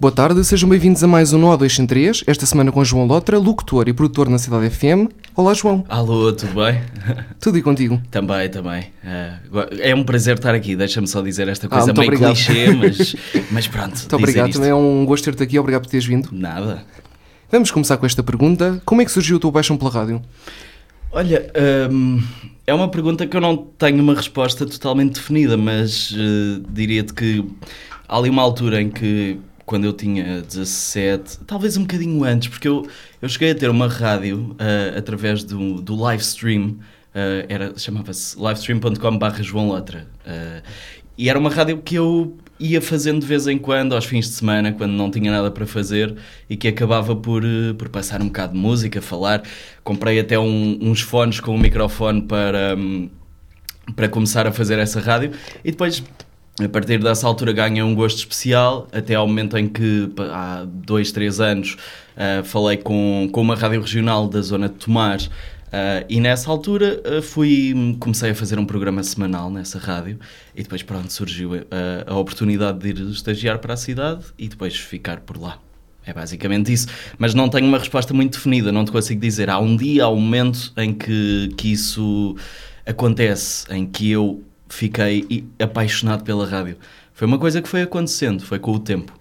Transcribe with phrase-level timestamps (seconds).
[0.00, 3.04] Boa tarde, sejam bem-vindos a mais um No 2 em 3, esta semana com João
[3.04, 5.10] Lotra, locutor e produtor na Cidade FM.
[5.34, 5.84] Olá, João.
[5.88, 6.80] Alô, tudo bem?
[7.40, 8.00] Tudo e contigo?
[8.08, 8.82] também, também.
[9.02, 12.34] Uh, é um prazer estar aqui, deixa-me só dizer esta coisa Ah, meio obrigado.
[12.34, 13.16] clichê, mas,
[13.50, 13.96] mas pronto.
[13.96, 16.28] Muito obrigado, também é um gosto ter-te aqui, obrigado por teres vindo.
[16.30, 16.84] Nada.
[17.50, 20.22] Vamos começar com esta pergunta: Como é que surgiu a tua paixão pela rádio?
[21.10, 21.50] Olha,
[21.90, 22.22] hum,
[22.64, 27.44] é uma pergunta que eu não tenho uma resposta totalmente definida, mas eh, diria-te que
[28.06, 29.38] há ali uma altura em que,
[29.68, 32.88] quando eu tinha 17, talvez um bocadinho antes, porque eu,
[33.20, 36.78] eu cheguei a ter uma rádio eh, através do, do live stream,
[37.14, 40.06] eh, era, chamava-se livestream.com.br João Lotra.
[40.26, 40.62] eh,
[41.16, 44.34] e era uma rádio que eu ia fazendo de vez em quando, aos fins de
[44.34, 46.14] semana, quando não tinha nada para fazer
[46.48, 47.42] e que acabava por,
[47.76, 49.42] por passar um bocado de música, falar.
[49.84, 53.08] Comprei até um- uns fones com um microfone para, hum,
[53.96, 55.32] para começar a fazer essa rádio
[55.64, 56.02] e depois.
[56.60, 61.12] A partir dessa altura ganhei um gosto especial, até ao momento em que, há dois,
[61.12, 61.76] três anos,
[62.16, 65.18] ah, falei com, com uma rádio regional da zona de Tomar
[65.72, 70.18] ah, e nessa altura ah, fui, comecei a fazer um programa semanal nessa rádio
[70.54, 74.76] e depois pronto, surgiu ah, a oportunidade de ir estagiar para a cidade e depois
[74.76, 75.58] ficar por lá.
[76.04, 76.86] É basicamente isso.
[77.18, 79.50] Mas não tenho uma resposta muito definida, não te consigo dizer.
[79.50, 82.34] Há um dia, há um momento em que, que isso
[82.86, 86.76] acontece, em que eu fiquei apaixonado pela rádio.
[87.12, 89.12] Foi uma coisa que foi acontecendo, foi com o tempo.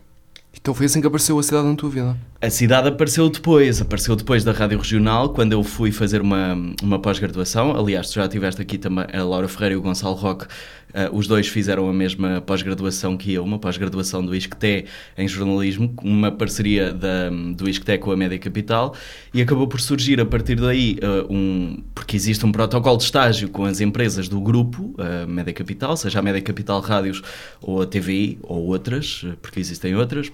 [0.60, 2.18] Então foi assim que apareceu a cidade na tua vida.
[2.42, 7.00] A cidade apareceu depois, apareceu depois da Rádio Regional, quando eu fui fazer uma, uma
[7.00, 7.76] pós-graduação.
[7.76, 10.46] Aliás, tu já estiveste aqui também, a Laura Ferreira e o Gonçalo Roque,
[10.94, 14.86] eh, os dois fizeram a mesma pós-graduação que eu, uma pós-graduação do ISCTE
[15.18, 18.96] em jornalismo, uma parceria da, do ISCTE com a Média Capital,
[19.34, 21.84] e acabou por surgir a partir daí eh, um.
[21.94, 26.20] porque existe um protocolo de estágio com as empresas do grupo, a Média Capital, seja
[26.20, 27.22] a Média Capital Rádios
[27.62, 30.32] ou a TVI ou outras, porque existem outras.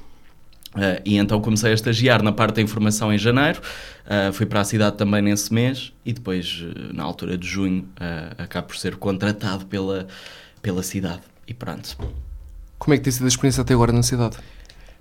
[0.74, 3.62] Uh, e então comecei a estagiar na parte da informação em janeiro,
[4.08, 7.82] uh, fui para a cidade também nesse mês e depois, uh, na altura de junho,
[7.82, 10.08] uh, acabo por ser contratado pela,
[10.64, 11.22] pela cidade.
[11.48, 11.96] E pronto.
[12.80, 14.38] Como é que tem sido a experiência até agora na cidade?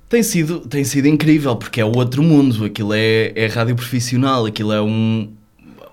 [0.08, 4.70] Tem sido, tem sido incrível, porque é outro mundo, aquilo é, é rádio profissional, aquilo
[4.70, 5.32] é um.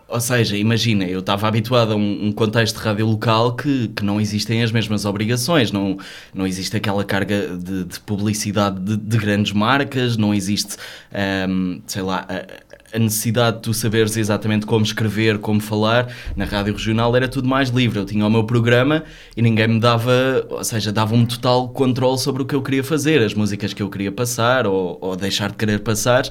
[0.09, 4.03] Ou seja, imagina, eu estava habituado a um, um contexto de rádio local que, que
[4.03, 5.97] não existem as mesmas obrigações, não,
[6.33, 10.75] não existe aquela carga de, de publicidade de, de grandes marcas, não existe,
[11.13, 16.13] ahm, sei lá, a, a necessidade de tu saberes exatamente como escrever, como falar.
[16.35, 19.03] Na rádio regional era tudo mais livre, eu tinha o meu programa
[19.35, 23.21] e ninguém me dava, ou seja, dava-me total controle sobre o que eu queria fazer,
[23.21, 26.23] as músicas que eu queria passar ou, ou deixar de querer passar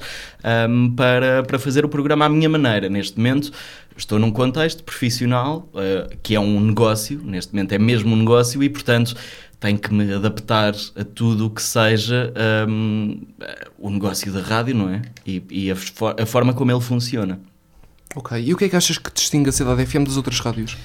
[0.43, 2.89] ahm, para, para fazer o programa à minha maneira.
[2.89, 3.51] Neste momento
[3.97, 8.63] estou num contexto profissional eh, que é um negócio, neste momento é mesmo um negócio
[8.63, 9.13] e, portanto,
[9.59, 13.21] tenho que me adaptar a tudo o que seja ahm,
[13.77, 15.01] o negócio da rádio, não é?
[15.25, 15.75] E, e a,
[16.21, 17.39] a forma como ele funciona.
[18.15, 18.41] Ok.
[18.41, 20.77] E o que é que achas que distingue a cidade FM das outras rádios?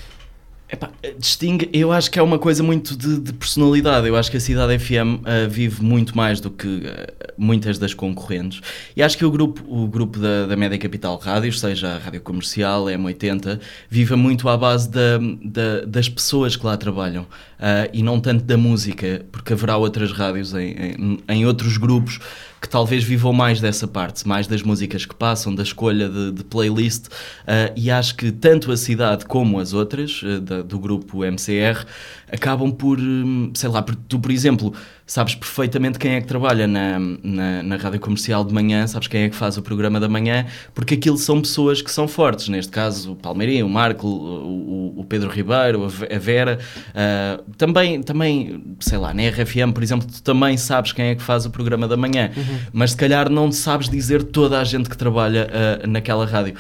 [0.75, 4.09] Epá, distingue, eu acho que é uma coisa muito de, de personalidade.
[4.09, 7.95] Eu acho que a Cidade FM ah, vive muito mais do que ah, muitas das
[7.95, 8.61] concorrentes.
[8.97, 12.21] E acho que o grupo, o grupo da, da Média Capital Rádios, seja a Rádio
[12.23, 17.25] Comercial, a M80, vive muito à base da, da- das pessoas que lá trabalham
[17.61, 22.19] ah, e não tanto da música, porque haverá outras rádios em, em, em outros grupos
[22.65, 26.43] que talvez vivam mais dessa parte, mais das músicas que passam, da escolha de, de
[26.45, 27.09] playlist,
[27.47, 31.85] ah, e acho que tanto a cidade como as outras, ah, da- do grupo MCR,
[32.33, 34.73] acabam por, hum, sei lá, tu, por exemplo,
[35.07, 39.25] sabes perfeitamente quem é que trabalha na, na, na rádio comercial de manhã, sabes quem
[39.25, 42.73] é que faz o programa da manhã, porque aquilo são pessoas que são fortes, neste
[42.73, 46.59] caso o Palmeirinho, o Marco, o, o- Pedro Ribeiro, a Ve- a Vera,
[46.95, 51.23] ah, também, também, sei lá, na RFM, por exemplo, tu também sabes quem é que
[51.23, 52.31] faz o programa da manhã,
[52.72, 56.54] mas se calhar não sabes dizer toda a gente que trabalha ah, naquela rádio.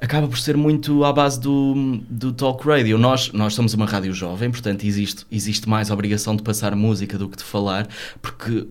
[0.00, 2.96] Acaba por ser muito à base do, do talk radio.
[2.96, 7.28] Nós, nós somos uma rádio jovem, portanto existe, existe mais obrigação de passar música do
[7.28, 7.88] que de falar,
[8.22, 8.68] porque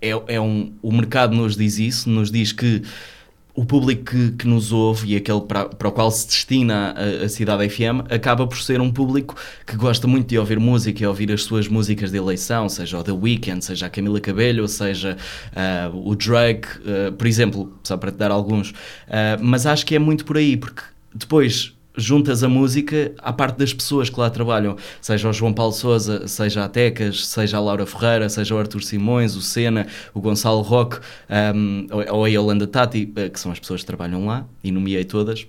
[0.00, 2.82] é, é um, o mercado nos diz isso, nos diz que
[3.58, 7.24] o público que, que nos ouve e aquele para, para o qual se destina a,
[7.24, 9.34] a Cidade FM acaba por ser um público
[9.66, 13.02] que gosta muito de ouvir música e ouvir as suas músicas de eleição, seja o
[13.02, 15.16] The Weeknd, seja a Camila Cabello, seja
[15.56, 18.72] ah, o Drake, ah, por exemplo, só para te dar alguns.
[19.08, 20.82] Ah, mas acho que é muito por aí, porque
[21.12, 25.72] depois juntas a música à parte das pessoas que lá trabalham, seja o João Paulo
[25.72, 30.20] Souza, seja a Tecas, seja a Laura Ferreira, seja o Arthur Simões, o Sena, o
[30.20, 30.98] Gonçalo Roque
[31.54, 35.04] um, ou a Yolanda Tati, eh, que são as pessoas que trabalham lá, e nomeei
[35.04, 35.46] todas.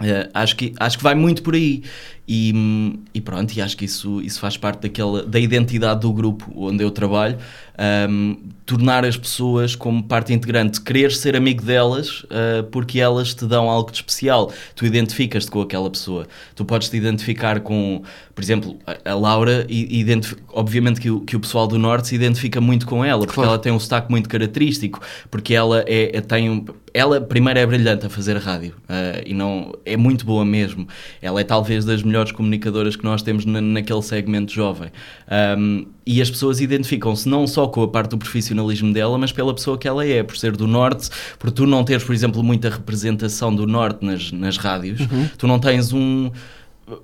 [0.00, 1.82] Eh, acho, que, acho que vai muito por aí.
[2.30, 2.52] E,
[3.14, 6.84] e pronto, e acho que isso, isso faz parte daquela, da identidade do grupo onde
[6.84, 7.38] eu trabalho.
[8.10, 8.36] Um,
[8.66, 13.70] tornar as pessoas como parte integrante, querer ser amigo delas uh, porque elas te dão
[13.70, 14.52] algo de especial.
[14.76, 16.26] Tu identificas-te com aquela pessoa.
[16.54, 18.02] Tu podes te identificar com,
[18.34, 20.04] por exemplo, a, a Laura, e,
[20.52, 23.52] obviamente que o, que o pessoal do Norte se identifica muito com ela, porque claro.
[23.52, 27.64] ela tem um sotaque muito característico, porque ela é, é tem um, ela primeiro é
[27.64, 30.88] brilhante a fazer rádio uh, e não é muito boa mesmo.
[31.22, 34.90] Ela é talvez das melhores comunicadoras que nós temos na, naquele segmento jovem.
[35.58, 39.54] Um, e as pessoas identificam-se não só com a parte do profissionalismo dela, mas pela
[39.54, 42.70] pessoa que ela é, por ser do Norte, por tu não teres, por exemplo, muita
[42.70, 45.28] representação do Norte nas, nas rádios, uhum.
[45.36, 46.30] tu não tens um.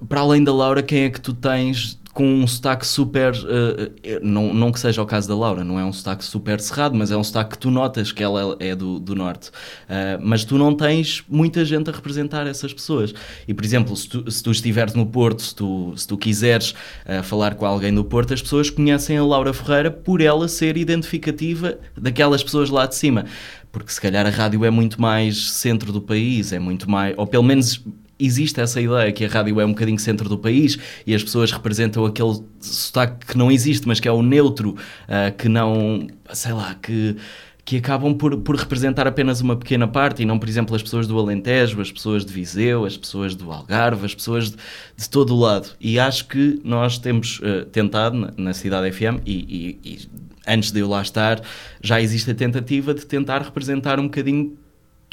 [0.09, 3.35] Para além da Laura, quem é que tu tens com um sotaque super.
[3.35, 6.97] Uh, não, não que seja o caso da Laura, não é um sotaque super cerrado,
[6.97, 9.49] mas é um sotaque que tu notas que ela é do, do norte.
[9.49, 13.13] Uh, mas tu não tens muita gente a representar essas pessoas.
[13.47, 16.71] E, por exemplo, se tu, se tu estiveres no Porto, se tu, se tu quiseres
[16.71, 20.77] uh, falar com alguém do Porto, as pessoas conhecem a Laura Ferreira por ela ser
[20.77, 23.25] identificativa daquelas pessoas lá de cima
[23.73, 27.27] porque se calhar a rádio é muito mais centro do país, é muito mais, ou
[27.27, 27.85] pelo menos
[28.19, 31.51] existe essa ideia que a rádio é um bocadinho centro do país e as pessoas
[31.53, 36.53] representam aquele sotaque que não existe, mas que é o neutro, uh, que não, sei
[36.53, 37.17] lá, que
[37.65, 41.07] que acabam por, por representar apenas uma pequena parte e não, por exemplo, as pessoas
[41.07, 44.57] do Alentejo, as pessoas de Viseu, as pessoas do Algarve, as pessoas de,
[44.97, 45.71] de todo o lado.
[45.81, 50.09] E acho que nós temos uh, tentado na, na, Cidade FM e, e, e
[50.47, 51.41] antes de eu lá estar,
[51.83, 54.59] já existe a tentativa de tentar representar um bocadinho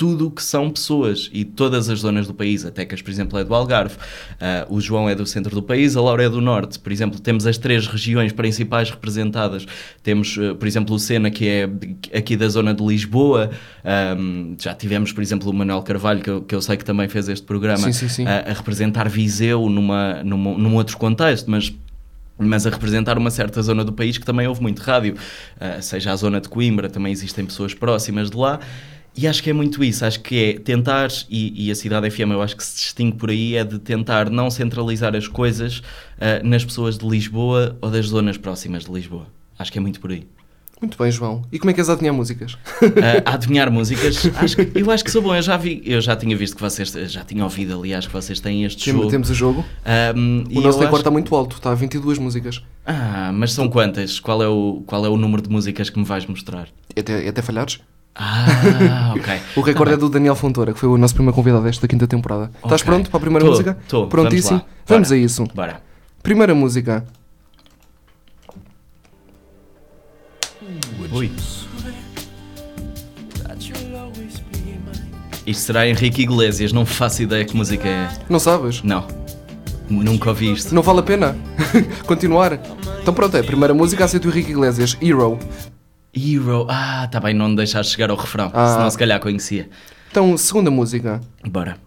[0.02, 2.66] tudo o que são pessoas e todas as zonas do país.
[2.66, 5.96] A Tecas, por exemplo, é do Algarve, uh, o João é do centro do país,
[5.96, 6.80] a Laura é do norte.
[6.80, 9.64] Por exemplo, temos as três regiões principais representadas.
[10.02, 11.70] Temos, uh, por exemplo, o Sena, que é
[12.18, 13.52] aqui da zona de Lisboa.
[14.18, 17.08] Um, já tivemos, por exemplo, o Manuel Carvalho, que eu, que eu sei que também
[17.08, 18.26] fez este programa, sim, sim, sim.
[18.26, 21.72] A, a, representar Viseu numa, numa, num outro contexto, mas
[22.44, 26.12] mas a representar uma certa zona do país que também houve muito rádio, uh, seja
[26.12, 28.60] a zona de Coimbra, também existem pessoas próximas de lá,
[29.16, 32.32] e acho que é muito isso, acho que é tentar, e, e, a Cidade FM
[32.32, 36.46] eu acho que se distingue por aí, é de tentar não centralizar as coisas uh,
[36.48, 39.28] nas pessoas de Lisboa ou das zonas próximas de Lisboa.
[39.60, 40.26] Acho que é muito por aí.
[40.82, 41.44] Muito bem, João.
[41.52, 42.54] E como é que és a adivinhar músicas?
[42.54, 44.26] Uh, a adivinhar músicas?
[44.38, 45.36] Acho que, eu acho que sou bom.
[45.36, 48.40] Eu já vi, eu já tinha visto que vocês, já tinha ouvido, aliás, que vocês
[48.40, 49.08] têm este Tem, jogo.
[49.08, 49.64] Temos o jogo.
[50.16, 50.96] Um, o nosso recorde acho...
[50.96, 52.64] está muito alto, está a 22 músicas.
[52.84, 54.20] Ah, mas são quantas?
[54.20, 56.70] Qual é o, qual é o número de músicas que me vais mostrar?
[56.98, 57.80] Até, até falhares?
[58.16, 59.40] Ah, ok.
[59.56, 62.08] o recorde tá é do Daniel Fontoura, que foi o nosso primeiro convidado desta quinta
[62.08, 62.46] temporada.
[62.46, 62.62] Okay.
[62.64, 63.78] Estás pronto para a primeira tô, música?
[63.82, 64.08] Estou.
[64.08, 64.60] Prontíssimo?
[64.60, 65.46] Vamos, Vamos a isso.
[65.54, 65.82] Bora.
[66.22, 67.06] Primeira música.
[71.12, 71.32] Ui.
[75.46, 78.10] Isto será Henrique Iglesias, não faço ideia que música é.
[78.30, 78.84] Não sabes?
[78.84, 79.08] Não.
[79.90, 80.74] Nunca ouvi isto.
[80.74, 81.36] Não vale a pena
[82.06, 82.60] continuar.
[83.02, 85.40] Então pronto, é a primeira música aceito o Henrique Iglesias, Hero.
[86.14, 86.68] Hero.
[86.70, 88.74] Ah, tá bem, não me deixaste chegar ao refrão, ah.
[88.74, 89.70] senão se calhar conhecia.
[90.10, 91.22] Então, segunda música.
[91.48, 91.78] Bora.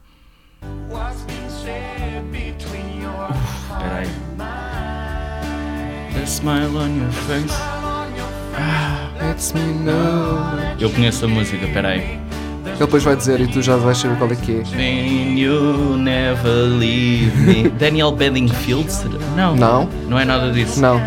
[3.70, 4.08] Espera aí.
[6.16, 7.54] A smile on your face.
[8.56, 10.38] Ah, lets me know.
[10.80, 12.18] Eu conheço a música, espera aí.
[12.66, 14.62] Ele depois vai dizer e tu já vais saber qual é que é.
[14.76, 17.68] Then you never leave me.
[17.78, 18.88] Daniel Bedingfield?
[19.36, 19.54] Não.
[19.54, 19.88] Não.
[20.08, 20.80] Não é nada disso.
[20.80, 20.98] Não.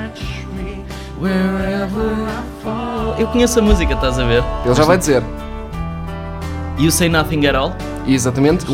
[1.20, 3.16] Wherever I fall.
[3.18, 4.44] Eu conheço a música, estás a ver?
[4.64, 5.24] Ele já vai dizer.
[6.78, 7.74] You Say Nothing at All?
[8.08, 8.66] Exatamente.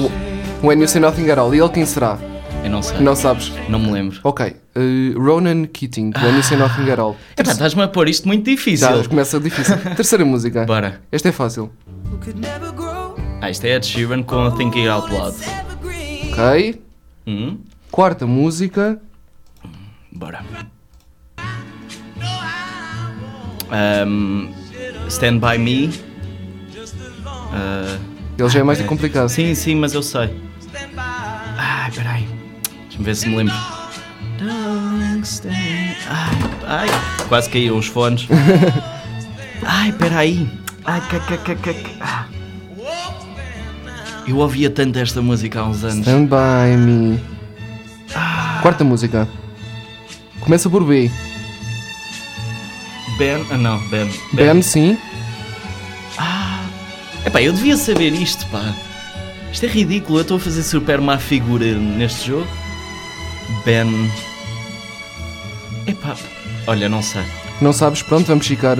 [0.61, 1.55] When You Say Nothing at All.
[1.55, 2.17] E ele quem será?
[2.63, 2.99] Eu não sei.
[2.99, 3.51] Não sabes?
[3.69, 4.19] Não me lembro.
[4.23, 4.55] Ok.
[4.75, 7.15] Uh, Ronan Keating, When You Say Nothing at All.
[7.37, 8.87] Epá, estás-me a pôr isto muito difícil.
[8.87, 9.77] Já, começa difícil.
[9.95, 10.65] Terceira música.
[10.65, 11.01] Bora.
[11.11, 11.71] Esta é fácil.
[13.41, 15.37] Ah, isto é Ed Sheeran com Thinking Out Loud.
[16.31, 16.81] Ok.
[17.25, 17.59] Hum?
[17.89, 18.99] Quarta música.
[20.11, 20.43] Bora.
[23.73, 24.53] Um,
[25.09, 25.87] Stand By Me.
[27.51, 27.99] Uh,
[28.37, 29.29] Ele já é mais complicado.
[29.29, 30.29] Sim, sim, mas eu sei.
[31.57, 32.27] Ai, peraí.
[32.83, 33.55] Deixa-me ver se me lembro.
[36.09, 36.37] Ai,
[36.67, 36.87] ai,
[37.27, 38.27] quase caíram os fones.
[39.65, 40.47] Ai, peraí.
[40.85, 41.01] Ai.
[42.01, 42.25] Ah.
[44.27, 46.05] Eu ouvia tanto esta música há uns anos.
[46.05, 47.19] Stand By Me.
[48.13, 48.59] Ah.
[48.61, 49.27] Quarta música.
[50.41, 51.09] Começa por B.
[53.17, 53.45] Ben.
[53.49, 54.07] Ah, não, Ben.
[54.33, 54.97] Ben, ben sim.
[56.17, 56.63] Ah.
[57.25, 58.73] Epá, eu devia saber isto, pá.
[59.51, 60.19] Isto é ridículo.
[60.19, 62.47] Eu estou a fazer super má figura neste jogo.
[63.65, 64.11] Ben.
[65.87, 66.15] Epá.
[66.67, 67.23] Olha, não sei.
[67.61, 68.01] Não sabes?
[68.01, 68.77] Pronto, vamos ficar.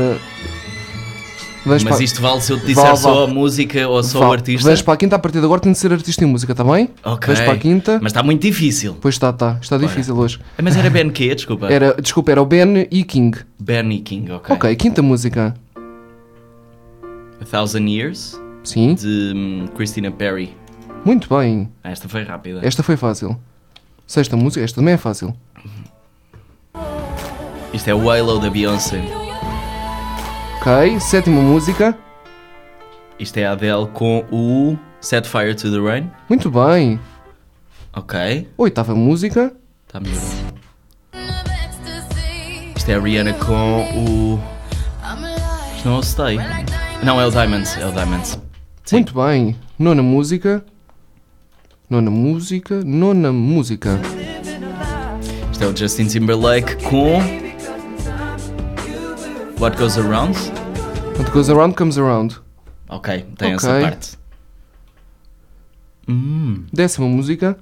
[1.66, 3.32] Vamos Mas para- isto vale se eu te disser Vale, só vale.
[3.32, 4.66] a música ou só Vá, o artista?
[4.68, 6.64] Vamos para a quinta, a partir de agora tem de ser artista em música, está
[6.64, 6.90] bem?
[7.06, 7.28] Ok.
[7.34, 8.00] Vamos para a quinta.
[8.02, 8.98] Mas está muito difícil.
[9.00, 9.58] Pois está, está.
[9.62, 10.40] Está difícil hoje.
[10.58, 11.34] Ah, Mas era Ben quê?
[11.34, 11.68] Desculpa.
[11.72, 13.38] Era, desculpa, era o Ben e King.
[13.58, 14.54] Benny King, ok.
[14.56, 15.54] Ok, quinta música.
[17.42, 20.54] A Thousand Years, Sim, de hum, Christina Perry.
[21.06, 21.70] muito bem.
[21.84, 22.60] Esta foi rápida.
[22.62, 23.38] Esta foi fácil.
[24.06, 25.34] Sexta música, esta também é fácil.
[27.74, 29.02] Isto é o Halo da Beyoncé.
[30.66, 31.98] Ok, sétima música.
[33.20, 36.10] Isto é a Adele com o Set Fire to the Rain.
[36.30, 37.00] Muito bem.
[37.94, 39.54] Ok, Oitava música.
[39.86, 40.22] está melhor.
[42.78, 44.40] Isto é a Rihanna com o.
[45.76, 46.38] Isto não é o Stay.
[47.04, 47.78] Não, é o Diamonds.
[47.78, 48.40] É o Diamonds.
[48.86, 48.96] Sim.
[48.96, 49.58] Muito bem.
[49.78, 50.64] Nona música.
[51.90, 52.82] Nona música.
[52.86, 54.00] Nona música.
[55.52, 57.43] Isto é o Justin Timberlake com.
[59.64, 60.36] What Goes Around.
[61.18, 62.36] What goes around comes around.
[62.90, 63.82] Ok, tem essa Ok.
[63.82, 64.18] parte.
[66.06, 66.66] Hum.
[66.74, 67.58] Décima música.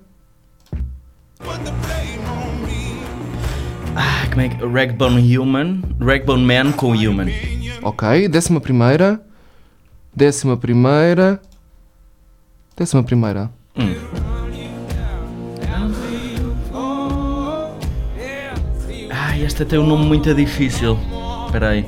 [3.96, 4.65] Ah, como é que.
[4.65, 5.84] Ragbone Human.
[6.00, 7.27] Ragbone Man com Human.
[7.84, 8.27] Ok.
[8.27, 9.22] Décima primeira.
[10.15, 11.39] Décima primeira.
[12.75, 13.51] Décima primeira.
[13.77, 13.93] Hum.
[19.12, 20.98] Ah, esta tem um nome muito difícil.
[21.51, 21.86] Espera aí.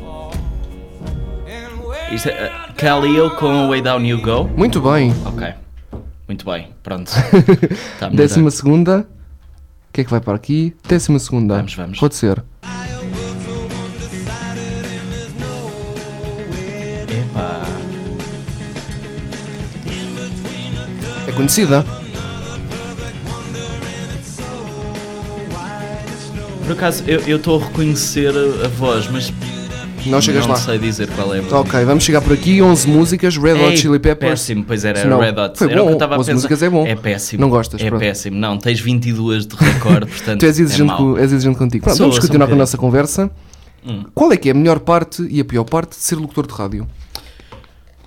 [2.11, 4.43] Isto é uh, Kaleo com Way Down You Go.
[4.57, 5.15] Muito bem.
[5.25, 5.53] Ok.
[6.27, 6.67] Muito bem.
[6.83, 7.09] Pronto.
[7.97, 8.09] Tá.
[8.09, 9.07] Décima segunda.
[9.07, 10.75] O que é que vai para aqui?
[10.85, 11.55] Décima segunda.
[11.55, 11.97] Vamos, vamos.
[11.97, 12.43] Pode ser.
[17.07, 17.63] Epá.
[21.25, 21.85] É conhecida.
[26.65, 28.33] Por acaso, eu estou a reconhecer
[28.65, 29.31] a voz, mas
[30.05, 30.59] Não chegas não lá.
[30.59, 31.53] sei dizer qual é a voz.
[31.53, 32.61] Ok, vamos chegar por aqui.
[32.61, 33.37] 11 músicas.
[33.37, 34.31] Red Hot Chili Peppers.
[34.41, 35.57] Péssimo, pois era Não, Red Hot.
[35.57, 36.35] foi era o que bom, estava a 11 pensar.
[36.35, 36.85] músicas é bom.
[36.87, 37.41] É péssimo.
[37.41, 37.99] Não gostas, É pronto.
[38.01, 38.37] péssimo.
[38.37, 40.39] Não, tens 22 de recorde, portanto.
[40.39, 40.97] Tu és é exigente, mau.
[40.97, 41.83] co- és exigente contigo.
[41.85, 43.31] Pronto, Sou, vamos sou um continuar com a nossa conversa.
[43.85, 44.03] Hum.
[44.13, 46.53] Qual é que é a melhor parte e a pior parte de ser locutor de
[46.53, 46.87] rádio?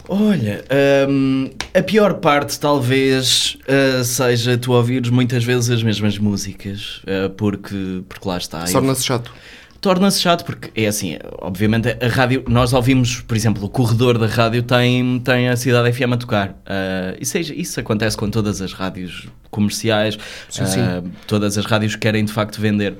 [0.08, 0.64] Olha,
[1.08, 7.28] hum, a pior parte talvez uh, seja tu ouvires muitas vezes as mesmas músicas, uh,
[7.30, 8.64] porque, porque lá está.
[8.66, 9.32] Torna-se chato.
[9.80, 14.26] Torna-se chato porque é assim, obviamente a rádio, nós ouvimos, por exemplo, o corredor da
[14.26, 16.48] rádio tem, tem a cidade FM a tocar.
[16.50, 20.18] Uh, isso, é- isso acontece com todas as rádios comerciais,
[20.48, 20.80] Sim, uh, sim.
[21.26, 22.94] todas as rádios querem de facto vender.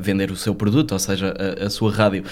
[0.00, 2.24] Vender o seu produto, ou seja, a, a sua rádio,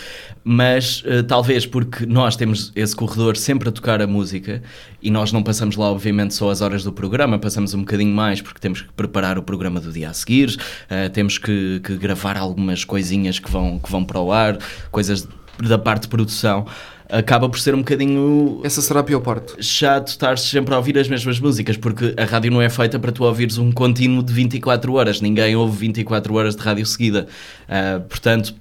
[0.42, 4.62] mas uh, talvez porque nós temos esse corredor sempre a tocar a música
[5.02, 8.40] e nós não passamos lá, obviamente, só as horas do programa, passamos um bocadinho mais
[8.40, 12.38] porque temos que preparar o programa do dia a seguir, uh, temos que, que gravar
[12.38, 14.56] algumas coisinhas que vão, que vão para o ar,
[14.90, 16.66] coisas da parte de produção.
[17.10, 19.62] Acaba por ser um bocadinho Essa será a pior parte.
[19.64, 23.10] chato estar sempre a ouvir as mesmas músicas, porque a rádio não é feita para
[23.10, 25.20] tu ouvires um contínuo de 24 horas.
[25.20, 27.26] Ninguém ouve 24 horas de rádio seguida.
[27.66, 28.54] Ah, portanto,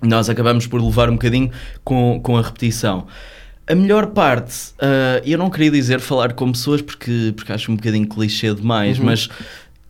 [0.00, 1.50] nós acabamos por levar um bocadinho
[1.82, 3.06] com, com a repetição.
[3.66, 7.76] A melhor parte, ah, eu não queria dizer falar com pessoas porque, porque acho um
[7.76, 9.28] bocadinho clichê demais, mas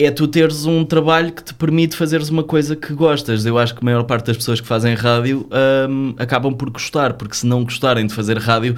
[0.04, 3.44] é tu teres um trabalho que te permite fazeres uma coisa que gostas.
[3.46, 7.14] Eu acho que a maior parte das pessoas que fazem rádio ahm, acabam por gostar,
[7.14, 8.76] porque se não gostarem de fazer rádio,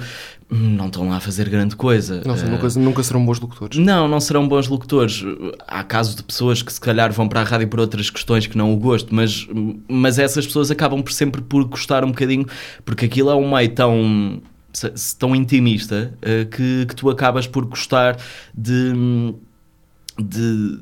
[0.49, 2.21] não estão lá a fazer grande coisa.
[2.25, 3.77] Não Ah, nunca, serão bons locutores.
[3.77, 5.23] não, não serão bons locutores.
[5.67, 8.57] Há casos de pessoas que se calhar vão para a rádio por outras questões que
[8.57, 9.47] não o gosto, mas,
[9.87, 12.45] mas essas pessoas acabam por sempre por gostar um bocadinho,
[12.85, 14.39] porque aquilo é um meio tão,
[15.17, 18.17] tão intimista eh, que, que tu acabas por gostar
[18.55, 18.93] de,
[20.21, 20.77] de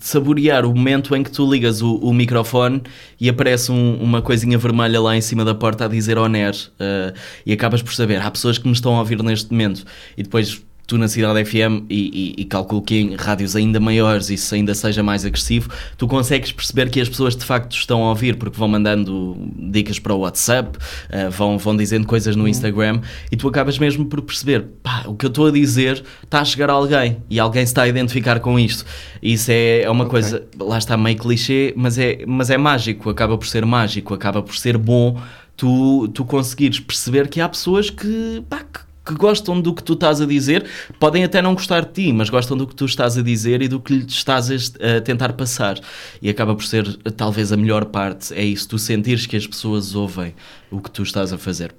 [0.00, 2.82] saborear o momento em que tu ligas o, o microfone
[3.20, 7.14] e aparece um- uma coisinha vermelha lá em cima da porta a dizer Oner eh,
[7.46, 9.84] e acabas por saber, há pessoas que me estão a ouvir neste momento.
[10.16, 14.28] E depois tu na Cidade FM e, e, e calculo que em rádios ainda maiores
[14.30, 18.10] isso ainda seja mais agressivo, tu consegues perceber que as pessoas de facto estão a
[18.10, 20.78] ouvir porque vão mandando dicas para o WhatsApp,
[21.10, 23.00] eh, vão, vão dizendo coisas no Instagram
[23.32, 26.44] e tu acabas mesmo por perceber, pá, o que eu estou a dizer está a
[26.44, 28.84] chegar a alguém e alguém se está a identificar com isto.
[29.22, 30.10] Isso é, é uma Ok.
[30.10, 34.42] coisa, lá está meio clichê, mas é, mas é mágico, acaba por ser mágico, acaba
[34.42, 35.18] por ser bom
[35.56, 39.92] tu, tu conseguires perceber que há pessoas que, pá, que, que gostam do que tu
[39.92, 40.64] estás a dizer,
[40.98, 43.68] podem até não gostar de ti, mas gostam do que tu estás a dizer e
[43.68, 45.78] do que lhe estás a, tentar passar.
[46.22, 49.94] E acaba por ser talvez a melhor parte, é isso, tu sentires que as pessoas
[49.94, 50.34] ouvem
[50.70, 51.74] o que tu estás a fazer.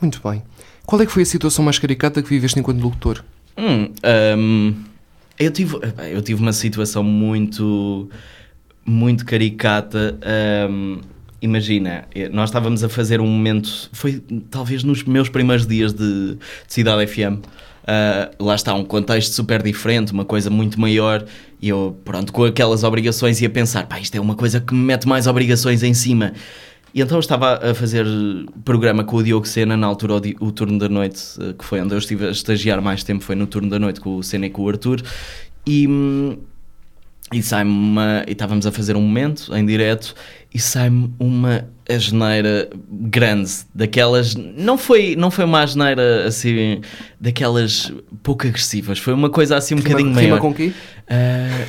[0.00, 0.42] Muito bem.
[0.84, 3.24] Qual é que foi a situação mais caricata que viveste enquanto locutor?
[3.56, 3.88] Hum,
[4.36, 4.74] hum,
[5.38, 5.76] eu, tive,
[6.10, 8.10] eu tive uma situação muito,
[8.84, 10.18] muito caricata.
[10.68, 11.00] hum,
[11.42, 16.36] imagina, eh, nós estávamos a fazer um momento, foi talvez nos meus primeiros dias de,
[16.36, 17.44] de Cidade FM.
[17.82, 21.24] Uh, lá está, um contexto super diferente, uma coisa muito maior,
[21.60, 24.84] e eu, pronto, com aquelas obrigações ia pensar, pá, isto é uma coisa que me
[24.84, 26.32] mete mais obrigações em cima.
[26.94, 28.06] E então eu estava a fazer
[28.64, 31.80] programa com o Diogo Sena, na altura o, o turno da noite, eh, que foi
[31.80, 34.46] onde eu estive a estagiar mais tempo, foi no turno da noite com o Sena
[34.46, 35.02] e com o Arthur,
[35.66, 36.38] e, hum,
[37.32, 38.24] e sai-me uma.
[38.26, 40.14] E estávamos a fazer um momento em direto
[40.54, 44.34] e sai-me uma asneira grande, daquelas.
[44.34, 46.80] Não foi, não foi uma asneira assim,
[47.20, 50.26] daquelas pouco agressivas, foi uma coisa assim um bocadinho rima, maior.
[50.26, 50.72] rima com o quê?
[51.14, 51.66] Ah,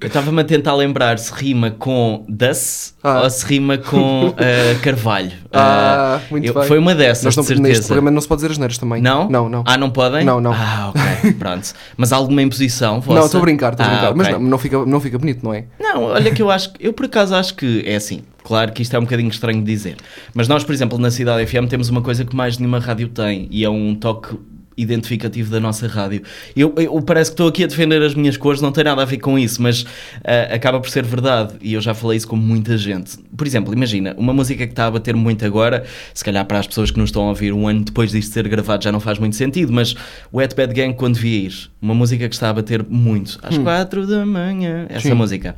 [0.00, 3.20] eu estava-me a tentar lembrar se rima com Das Ah.
[3.22, 5.30] ou se rima com ah, Carvalho.
[5.52, 6.64] Ah, Ah, muito eu- bem.
[6.64, 7.68] Foi uma dessas, Nós não, de certeza.
[7.68, 9.00] neste programa não se pode dizer as neiras também.
[9.00, 9.28] Não?
[9.30, 9.62] Não, não.
[9.66, 10.24] Ah, não podem?
[10.24, 10.52] Não, não.
[10.52, 11.72] Ah, ok, pronto.
[11.96, 13.00] Mas alguma imposição?
[13.00, 13.18] vossa?
[13.18, 14.14] não, estou a brincar, estou a Ah, brincar.
[14.16, 14.38] Mas ok.
[14.40, 15.64] não, não, fica, não fica bonito, não é?
[15.78, 18.22] Não, olha que eu acho que eu por acaso acho que é assim.
[18.42, 19.96] Claro que isto é um bocadinho estranho de dizer,
[20.34, 23.46] mas nós, por exemplo, na Cidade FM temos uma coisa que mais nenhuma rádio tem
[23.50, 24.34] e é um toque
[24.76, 26.22] identificativo da nossa rádio.
[26.56, 29.04] Eu, eu parece que estou aqui a defender as minhas cores, não tem nada a
[29.04, 29.84] ver com isso, mas
[30.24, 33.18] ah, acaba por ser verdade e eu já falei isso com muita gente.
[33.36, 35.84] Por exemplo, imagina, uma música que está a bater muito agora,
[36.14, 38.48] se calhar para as pessoas que nos estão a ouvir um ano depois disto ser
[38.48, 39.94] gravado já não faz muito sentido, mas
[40.32, 44.24] Wet Bad Gang quando ir, uma música que está a bater muito, às quatro da
[44.24, 45.14] manhã, essa Sim.
[45.14, 45.54] música.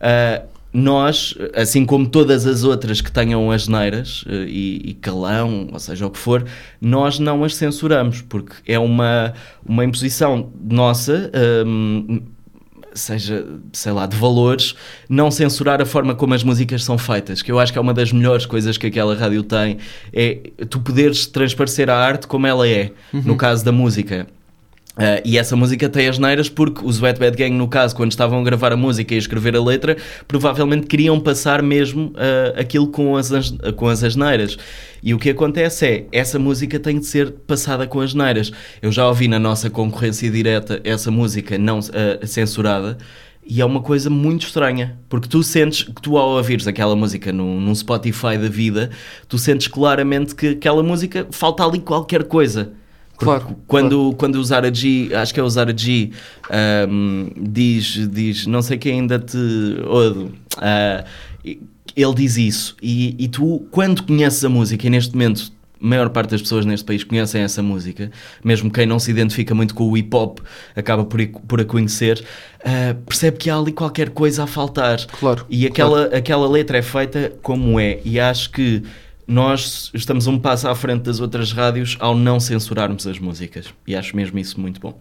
[0.00, 0.42] Ah,
[0.72, 5.78] nós, assim como todas as outras que tenham as neiras eh, e, e calão, ou
[5.78, 6.44] seja, o que for,
[6.80, 9.34] nós não as censuramos, porque é uma,
[9.66, 11.30] uma imposição nossa,
[11.66, 12.22] hum,
[12.94, 14.74] seja, sei lá, de valores,
[15.08, 17.94] não censurar a forma como as músicas são feitas, que eu acho que é uma
[17.94, 19.78] das melhores coisas que aquela rádio tem,
[20.12, 20.38] é
[20.70, 24.26] tu poderes transparecer a arte como ela é, no caso da música.
[24.92, 28.10] Uh, e essa música tem as neiras porque os Wet Bad Gang, no caso, quando
[28.10, 29.96] estavam a gravar a música e a escrever a letra,
[30.28, 33.30] provavelmente queriam passar mesmo uh, aquilo com as,
[33.76, 34.58] com as asneiras.
[35.02, 38.52] E o que acontece é, essa música tem de ser passada com as neiras.
[38.82, 42.98] Eu já ouvi na nossa concorrência direta essa música não uh, censurada.
[43.44, 47.32] E é uma coisa muito estranha, porque tu sentes que tu ao ouvires aquela música
[47.32, 48.90] num, num Spotify da vida,
[49.26, 52.72] tu sentes claramente que aquela música falta ali qualquer coisa.
[53.16, 56.10] Claro, Quando, quando o Zara G, acho que é o Zara G,
[56.50, 59.36] ahm, diz, diz, não sei quem ainda te
[59.86, 61.04] odo, ah,
[61.44, 62.76] ele diz isso.
[62.82, 66.64] E, e tu, quando conheces a música, e neste momento a maior parte das pessoas
[66.64, 68.10] neste país conhecem essa música,
[68.42, 70.38] mesmo quem não se identifica muito com o hip hop
[70.76, 72.24] acaba por, por a conhecer,
[72.64, 75.04] ah, percebe que há ali qualquer coisa a faltar.
[75.06, 78.82] Claro, E aquela, aquela letra é feita como é, e acho que
[79.32, 83.72] nós estamos um passo à frente das outras rádios ao não censurarmos as músicas.
[83.86, 85.00] E acho mesmo isso muito bom.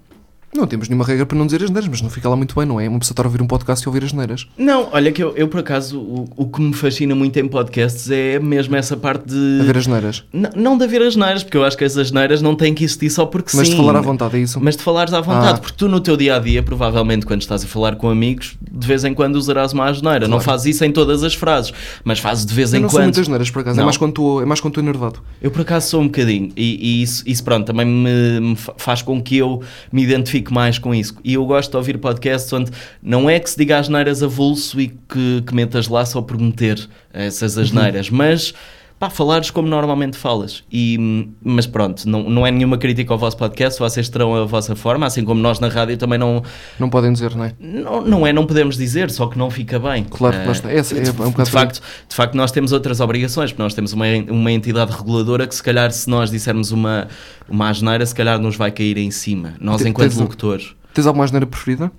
[0.54, 2.66] Não temos nenhuma regra para não dizer as neiras, mas não fica lá muito bem,
[2.66, 2.88] não é?
[2.88, 4.46] Uma pessoa estar a ouvir um podcast e ouvir as neiras.
[4.58, 8.12] Não, olha que eu, eu por acaso, o, o que me fascina muito em podcasts
[8.12, 9.60] é mesmo essa parte de...
[9.62, 10.24] A ver as neiras.
[10.34, 13.10] N- não de haver asneiras, porque eu acho que as asneiras não têm que existir
[13.10, 13.76] só porque Mas sim.
[13.76, 14.60] de falar à vontade, é isso?
[14.62, 15.62] Mas de falares à vontade, Ah.
[15.62, 18.86] porque tu no teu dia a dia, provavelmente quando estás a falar com amigos, de
[18.86, 20.28] vez em quando usarás uma asneira.
[20.28, 21.72] Não fazes isso em todas as frases,
[22.04, 23.04] mas fazes de vez Eu em não quando.
[23.04, 23.78] muitas neiras, por acaso.
[23.78, 23.86] É Não.
[23.86, 25.20] mais, quando estou, é mais quando enervado.
[25.42, 28.74] Eu por acaso sou um bocadinho e, e isso, isso pronto também me, me fa-
[28.78, 29.62] faz com que eu
[29.94, 31.16] me identifique mais com isso.
[31.24, 32.72] E eu gosto de ouvir podcasts onde
[33.04, 36.88] não é que se diga asneiras avulso e que, que metas lá só por meter
[37.14, 38.54] essas asneiras, mas
[39.02, 40.64] pá, falares como normalmente falas.
[40.72, 44.76] E, mas pronto, não, não é nenhuma crítica ao vosso podcast, vocês terão a vossa
[44.76, 46.44] forma, assim como nós na rádio também não,
[46.80, 47.54] Não podem dizer, não é?
[47.60, 50.04] não, não é, não podemos dizer, só que não fica bem.
[50.04, 50.72] Claro, Eh, lá está.
[50.72, 53.92] Essa é de, um de facto, de facto, nós temos outras obrigações, porque nós temos
[53.92, 57.08] uma, uma entidade reguladora que, se calhar, se nós dissermos uma,
[57.50, 59.56] uma asneira, se calhar nos vai cair em cima.
[59.60, 60.76] Nós, enquanto locutores.
[60.94, 61.92] Tens alguma asneira preferida?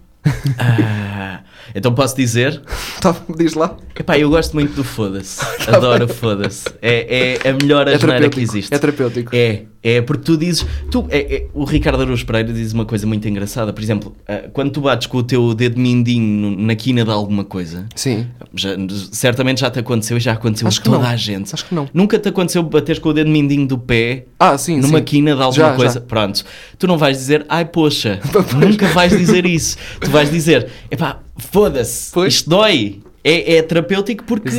[0.58, 1.40] Ah,
[1.74, 2.62] então posso dizer?
[3.02, 3.76] Tá, diz lá.
[3.98, 5.40] Epá, eu gosto muito do foda-se.
[5.66, 6.68] Adoro o foda-se.
[6.80, 8.72] É, é a melhor É asneira que existe.
[8.72, 9.34] É terapêutico.
[9.34, 10.64] É, é porque tu dizes.
[10.90, 13.72] Tu, é, é, o Ricardo Araújo Pereira diz uma coisa muito engraçada.
[13.72, 17.44] Por exemplo, ah, quando tu bates com o teu dedo mindinho na quina de alguma
[17.44, 18.26] coisa, Sim.
[18.54, 18.76] já-
[19.10, 21.06] certamente já te aconteceu e já aconteceu Acho a toda não.
[21.06, 21.52] a gente.
[21.54, 21.88] Acho que não.
[21.92, 25.04] Nunca te aconteceu bateres com o dedo mindinho do pé Ah, sim, numa sim.
[25.04, 25.94] quina de alguma Já, coisa.
[25.94, 26.00] já.
[26.00, 26.44] Pronto.
[26.78, 28.20] Tu não vais dizer, ai poxa.
[28.54, 29.76] Nunca vais dizer isso.
[30.00, 32.12] Tu vais dizer, epá, foda-se.
[32.26, 33.00] Isto dói.
[33.24, 34.50] É, é terapêutico porque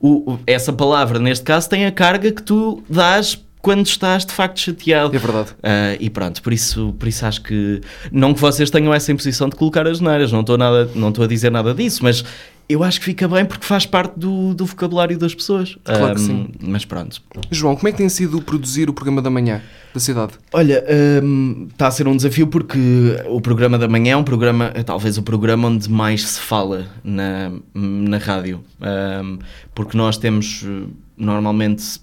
[0.00, 4.32] o- o- essa palavra, neste caso, tem a carga que tu dás quando estás de
[4.32, 5.14] facto chateado.
[5.14, 5.50] É verdade.
[5.62, 9.48] Ah, e pronto, por isso, por isso acho que não que vocês tenham essa imposição
[9.48, 12.24] de colocar as neiras, não estou nada, não estou a dizer nada disso, mas
[12.68, 15.76] eu acho que fica bem porque faz parte do, do vocabulário das pessoas.
[15.82, 16.48] Claro que Um, sim.
[16.60, 17.20] Mas pronto.
[17.50, 19.60] João, como é que tem sido produzir o programa da manhã
[19.92, 20.34] da cidade?
[20.52, 20.84] Olha,
[21.20, 22.78] hum, está a ser um desafio porque
[23.26, 26.86] o programa da manhã é um programa, é talvez o programa onde mais se fala
[27.02, 28.62] na, na rádio.
[28.80, 29.38] Hum,
[29.74, 32.00] porque nós temos eh, normalmente.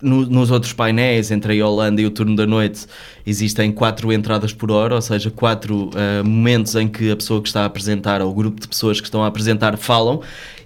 [0.00, 2.86] No- nos outros painéis, entre a Yolanda e o turno da noite,
[3.26, 7.48] existem quatro entradas por hora, ou seja, quatro eh, momentos em que a pessoa que
[7.48, 10.20] está a apresentar ou o grupo de pessoas que estão a apresentar falam.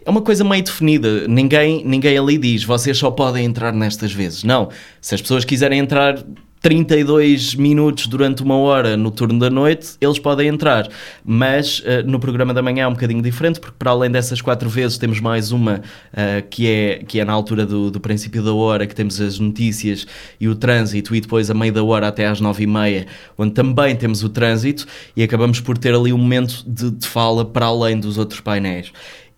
[0.04, 1.28] É uma coisa meio definida.
[1.28, 4.42] Ninguém, ninguém ali diz vocês só podem entrar nestas vezes.
[4.42, 4.68] Não.
[5.00, 6.18] Se as pessoas quiserem entrar
[6.62, 10.88] 32 minutos durante uma hora no turno da noite, eles podem entrar.
[11.24, 14.68] Mas eh, no programa da manhã é um bocadinho diferente, porque para além dessas quatro
[14.68, 18.54] vezes temos mais uma eh, que, é, que é na altura do, do princípio da
[18.54, 20.06] hora, que temos as notícias
[20.40, 23.52] e o trânsito, e depois a meio da hora até às nove e meia, onde
[23.52, 27.66] também temos o trânsito, e acabamos por ter ali um momento de, de fala para
[27.66, 28.92] além dos outros painéis.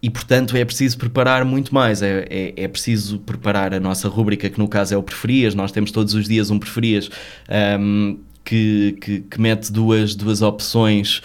[0.04, 2.02] E portanto é preciso preparar muito mais.
[2.02, 5.54] É, é, é preciso preparar a nossa rúbrica, que no caso é o Preferias.
[5.54, 7.08] Nós temos todos os dias um Preferias
[7.48, 11.22] ahm, que, que, que mete duas, duas opções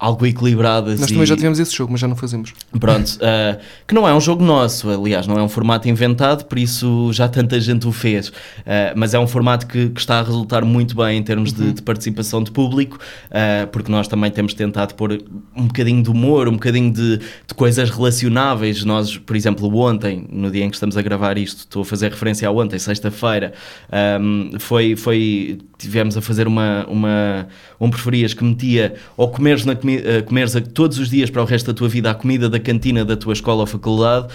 [0.00, 0.98] algo equilibradas.
[0.98, 2.54] Nós e- também já tivemos esse jogo, mas já não fazemos.
[2.80, 6.58] Pronto, ah, que não é um jogo nosso, aliás, não é um formato inventado, por
[6.58, 8.32] isso já tanta gente o fez.
[8.66, 11.74] Ah, mas é um formato que, que está a resultar muito bem em termos de,
[11.74, 12.98] de participação de público,
[13.30, 15.22] ah, porque nós também temos tentado pôr
[15.54, 18.82] um bocadinho de humor, um bocadinho de, de coisas relacionáveis.
[18.84, 22.10] Nós, por exemplo, ontem, no dia em que estamos a gravar isto, estou a fazer
[22.10, 23.52] referência a ontem, sexta-feira,
[23.92, 27.48] ahm, foi, foi, tivemos a fazer uma, uma,
[27.80, 31.44] um preferias que metia ou comeres, na, comi- eh, comeres todos os dias para o
[31.44, 34.28] resto da tua vida a comida da cantina da tua escola ou faculdade.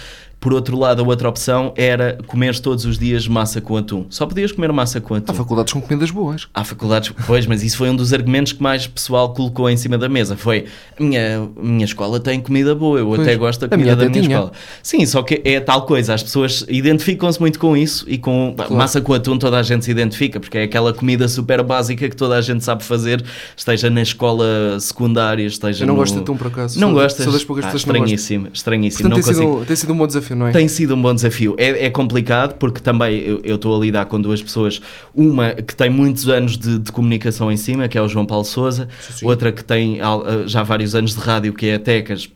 [0.45, 4.05] Por outro lado, a outra opção era comeres todos os dias massa com atum.
[4.12, 5.31] Só podias comer massa com atum.
[5.31, 6.47] Há faculdades com comidas boas.
[6.53, 9.97] Há faculdades, pois, mas isso foi um dos argumentos que mais pessoal colocou em cima
[9.97, 10.38] da mesa.
[10.38, 10.65] Foi,
[10.99, 14.08] a minha, minha escola tem comida boa, eu Pois, até gosto da comida minha da
[14.12, 14.36] minha tinha.
[14.36, 14.51] escola.
[14.84, 18.75] Sim, só que é tal coisa, as pessoas identificam-se muito com isso e com Claro.
[18.75, 22.15] massa com atum toda a gente se identifica, porque é aquela comida super básica que
[22.15, 23.25] toda a gente sabe fazer,
[23.58, 25.99] esteja na escola secundária, esteja Eu não no...
[26.01, 26.79] gosto de atum, por acaso.
[26.79, 27.23] Não Sou- gostas?
[27.23, 28.13] sou das poucas Ah, pessoas que não gostam.
[28.15, 29.10] estranhíssimo, estranhíssimo.
[29.10, 29.58] Portanto, não tem consigo...
[29.60, 30.52] sido, tem sido um bom desafio, não é?
[30.52, 31.56] Tem sido um bom desafio.
[31.58, 34.82] É, é complicado porque também eu estou a lidar com duas pessoas.
[35.13, 38.45] Uma que tem muitos anos de, de comunicação em cima, que é o João Paulo
[38.45, 38.88] Souza.
[39.00, 39.26] sim.
[39.26, 42.30] Outra que tem ah, já vários anos de rádio, que é a Tecas.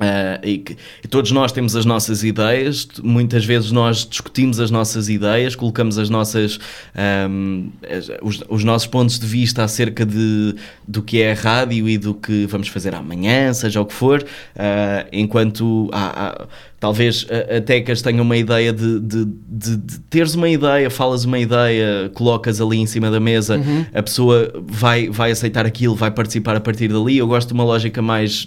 [0.00, 4.70] Ah, e, que- e todos nós temos as nossas ideias, muitas vezes nós discutimos as
[4.70, 6.58] nossas ideias, colocamos as nossas,
[6.94, 10.54] ahm, as- os, os nossos pontos de vista acerca de,
[10.86, 14.24] do que é a rádio e do que vamos fazer amanhã, seja o que for,
[14.56, 16.46] ah, enquanto há- há-
[16.80, 21.24] talvez a, a Tecas tenha uma ideia de, de, de- de teres uma ideia, falas
[21.24, 23.60] uma ideia, colocas ali em cima da mesa,
[23.92, 27.18] a pessoa vai, vai aceitar aquilo, vai participar a partir dali.
[27.18, 28.46] Eu gosto de uma lógica mais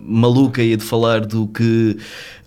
[0.00, 1.96] maluca e de falar do que,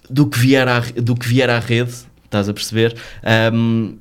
[0.10, 2.96] do que, vier, à, do que vier à rede, estás a perceber?
[3.24, 3.98] Ahm,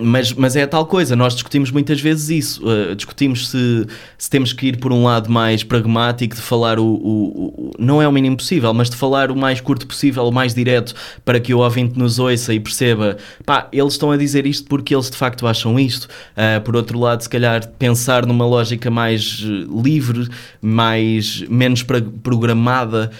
[0.00, 2.62] mas, mas é a tal coisa, nós discutimos muitas vezes isso.
[2.68, 6.84] uh, discutimos se, se temos que ir por um lado mais pragmático, de falar o,
[6.84, 10.32] o- o- Não é o mínimo possível, mas de falar o mais curto possível, o
[10.32, 14.46] mais direto, para que o ouvinte nos ouça e perceba: pá, eles estão a dizer
[14.46, 16.04] isto porque eles de facto acham isto.
[16.04, 20.28] Uh, por outro lado, se calhar pensar numa lógica mais uh, livre,
[20.60, 21.82] mais, menos
[22.22, 23.10] programada,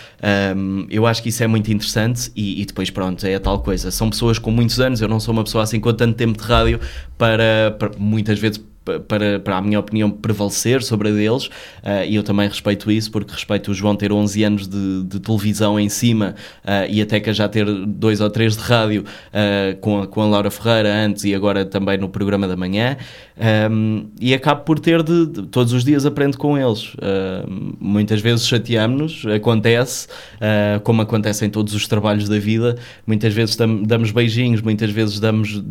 [0.56, 2.30] um, eu acho que isso é muito interessante.
[2.36, 3.90] E, e depois, pronto, é a tal coisa.
[3.90, 6.44] São pessoas com muitos anos, eu não sou uma pessoa assim com tanto tempo de
[6.46, 6.67] rádio
[7.16, 11.50] para, para muitas vezes pa- para, para a minha opinião prevalecer sobre a deles.
[11.83, 15.20] Ah, e eu também respeito isso porque respeito o João ter 11 anos de, de
[15.20, 19.76] televisão em cima ah, e até que já ter dois ou três de rádio ah,
[19.81, 22.96] com, a, com a Laura Ferreira antes e agora também no programa da manhã
[23.40, 26.92] Ahm, e acabo por ter de, de- todos os dias aprendo com eles.
[27.01, 30.09] Ahm, muitas vezes chateamos-nos acontece
[30.40, 34.90] ah, como acontece em todos os trabalhos da vida muitas vezes dam- damos beijinhos muitas
[34.90, 35.62] vezes damos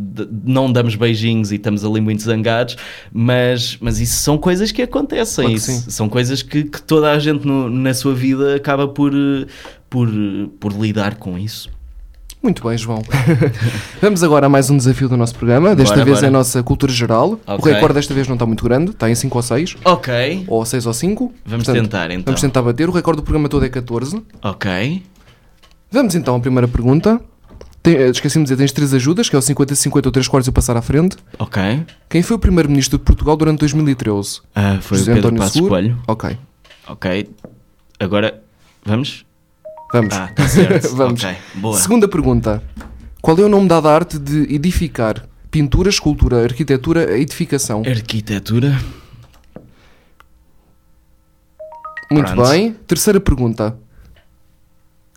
[0.46, 2.78] não damos beijinhos e estamos ali muito zangados
[3.12, 7.12] mas, mas isso são coisas que acontecem Claro que isso são coisas que, que toda
[7.12, 9.12] a gente no- na sua vida acaba por,
[9.90, 10.08] por,
[10.60, 11.70] por lidar com isso
[12.48, 13.02] Muito bem, João.
[14.02, 15.76] Vamos agora a mais um desafio do nosso programa.
[15.76, 16.28] Desta Bora, vez bora.
[16.28, 17.32] é a nossa cultura geral.
[17.46, 17.74] O Ok.
[17.74, 20.86] recorde desta vez não está muito grande, está em 5 ou 6, ok ou 6
[20.86, 21.34] ou 5.
[21.46, 22.88] vamos tentar então Vamos tentar bater.
[22.88, 24.24] O recorde do programa todo é 14.
[24.42, 25.04] ok
[25.92, 27.20] Vamos então à primeira pergunta.
[27.84, 30.50] Eh, esqueci-me de dizer, tens três ajudas, que é o 50-50 ou 3 quartos e
[30.50, 31.18] o passar à frente.
[31.38, 34.40] ok Quem foi o primeiro-ministro de Portugal durante 2013?
[34.56, 35.68] Ah, foi José o Pedro António Passos?
[35.68, 36.38] Coelho Ok,
[36.88, 37.30] ok
[38.00, 38.42] agora
[38.86, 39.26] vamos
[39.94, 40.14] vamos.
[40.16, 41.24] ah tá certo Vamos.
[41.24, 42.62] ok boa Segunda pergunta.
[43.22, 45.26] Qual é o nome dado à arte de edificar?
[45.52, 47.82] Pintura, escultura, arquitetura, edificação.
[47.86, 48.78] arquitetura
[52.12, 52.50] Muito Pronto.
[52.50, 52.76] bem.
[52.86, 53.78] Terceira pergunta.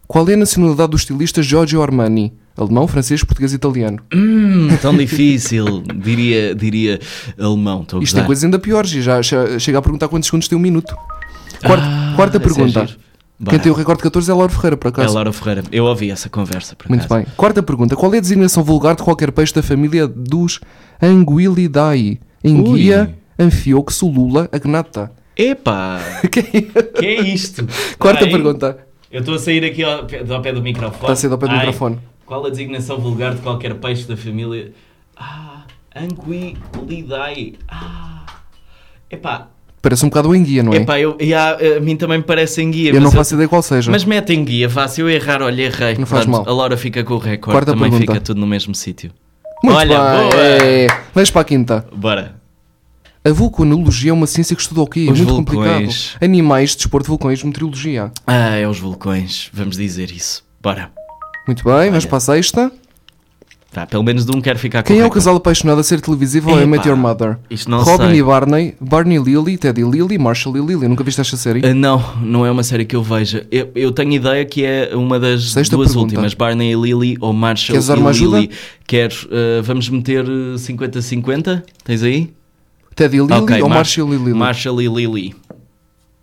[0.09, 2.33] Qual é a nacionalidade do estilista Giorgio Armani?
[2.57, 3.99] Alemão, francês, português italiano.
[4.13, 5.83] Hum, tão difícil.
[5.95, 6.99] diria, diria
[7.39, 7.87] alemão.
[8.03, 8.91] Isto tem coisas ainda piores.
[8.91, 10.95] Já chega a perguntar quantos segundos tem um minuto.
[11.65, 12.49] Quarta, Ah, quarta esse é
[13.41, 13.51] giro.
[13.51, 13.59] Quem Bora.
[13.63, 15.15] tem o recorde de 14 é Laura Ferreira, por É acaso.
[15.15, 15.65] Laura Ferreira.
[15.73, 17.23] Eu ouvi essa conversa, por Muito acaso.
[17.25, 17.33] bem.
[17.37, 17.97] Quarta pergunta.
[17.97, 20.61] Qual é a designação vulgar de qualquer peixe da família dos
[21.03, 22.21] Anguillidae?
[22.45, 25.13] Enguia, Anfioxo, Lula, Agnata.
[25.37, 25.99] Epá!
[26.31, 27.67] Que é- que é isto?
[27.99, 28.33] Quarta Peraí.
[28.33, 28.79] pergunta.
[29.11, 31.01] Eu estou a sair aqui ao pé, ao pé do microfone.
[31.01, 31.99] Está a sair ao pé do Ai, microfone.
[32.27, 34.73] Qual a designação vulgar de qualquer peixe da família?
[35.17, 35.65] Ah,
[35.97, 37.59] Anguillidae.
[37.69, 38.25] Ah.
[39.11, 39.49] Epá,
[39.83, 40.77] Parece um bocado o enguia, não é?
[40.77, 42.93] epá eu, já, a mim também me parece enguia.
[42.93, 43.91] eu não faço ideia qual seja.
[43.91, 44.87] Mas mete em guia, vá.
[44.87, 45.97] Se eu errar, olha, errei.
[45.97, 46.49] Não faz Pronto, mal.
[46.55, 47.55] A Laura fica com o recorde.
[47.57, 48.13] Quarta também pergunta.
[48.13, 49.11] fica tudo no mesmo sítio.
[49.65, 50.31] Muito olha, bem.
[50.31, 50.35] boa.
[50.43, 50.87] É.
[51.15, 51.87] Vamos para a quinta.
[51.95, 52.37] Bora.
[53.25, 55.09] A vulcanologia é uma ciência que estuda o quê?
[55.11, 55.57] Os Muito vulcões.
[56.13, 56.25] complicado.
[56.25, 58.11] Animais, desporto, vulcões, meteorologia.
[58.27, 59.51] Ah, é os vulcões.
[59.53, 60.43] Vamos dizer isso.
[60.63, 60.91] Bora.
[61.47, 62.09] Muito bem, vamos Olha.
[62.09, 62.73] para a sexta.
[63.73, 66.01] Tá, pelo menos de um quero ficar com Quem é o casal apaixonado a ser
[66.01, 67.39] televisivo ou é Met Your Mother?
[67.49, 68.19] Isto não Robin sei.
[68.19, 70.89] e Barney, Barney e Lily, Teddy e Lily, Marshall e Lily.
[70.89, 71.65] Nunca viste esta série?
[71.65, 73.47] Ah, não, não é uma série que eu veja.
[73.49, 76.15] Eu, eu tenho ideia que é uma das Sexta duas pergunta.
[76.15, 78.41] últimas, Barney e Lily ou Marshall Queres e uma ajuda?
[78.41, 78.51] Lily.
[78.89, 79.29] Queres?
[79.31, 81.63] ah, vamos meter ah, 50-50?
[81.85, 82.33] Tens aí?
[82.97, 84.35] Teddy Lily Ok, ou Mar- Marshall e Lily?
[84.35, 85.35] Marshall e Lily.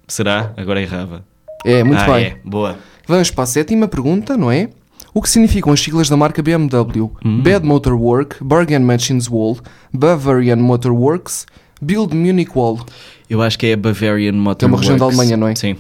[0.06, 0.52] Será?
[0.58, 1.24] Agora errava.
[1.66, 2.26] É, muito ah, bem.
[2.26, 2.38] é.
[2.44, 2.78] Boa.
[3.08, 4.70] Vamos para a sétima pergunta, não é?
[5.18, 7.10] O que significam as siglas da marca BMW?
[7.26, 7.42] Hum.
[7.42, 9.58] Bad Motor Work, Bargain Machines Wall,
[9.92, 11.48] Bavarian Motor Works,
[11.82, 12.86] Build Munich Wall.
[13.28, 15.18] Eu acho que é a Bavarian Motor É uma região da Works.
[15.20, 15.56] Alemanha, não é?
[15.56, 15.76] Sim,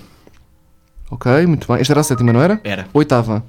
[1.11, 1.79] Ok, muito bem.
[1.79, 2.59] Esta era a sétima, não era?
[2.63, 2.87] era.
[2.95, 3.43] Oitava.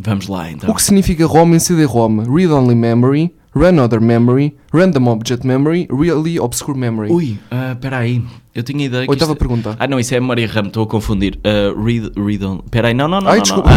[0.00, 0.70] Vamos lá então.
[0.70, 2.20] O que significa ROM em CD-ROM?
[2.20, 7.10] Read Only Memory, Run Other Memory, Random Object Memory, Really Obscure Memory.
[7.10, 8.22] Ui, ah, espera aí.
[8.54, 9.38] Eu tinha ideia que Oitava isto...
[9.38, 9.74] pergunta.
[9.78, 11.38] Ah, não, isso é memória RAM, estou a confundir.
[11.42, 12.60] Ah, read, read on...
[12.64, 13.70] Espera aí, não, não, não, Ai, não, desculpa.
[13.70, 13.76] não.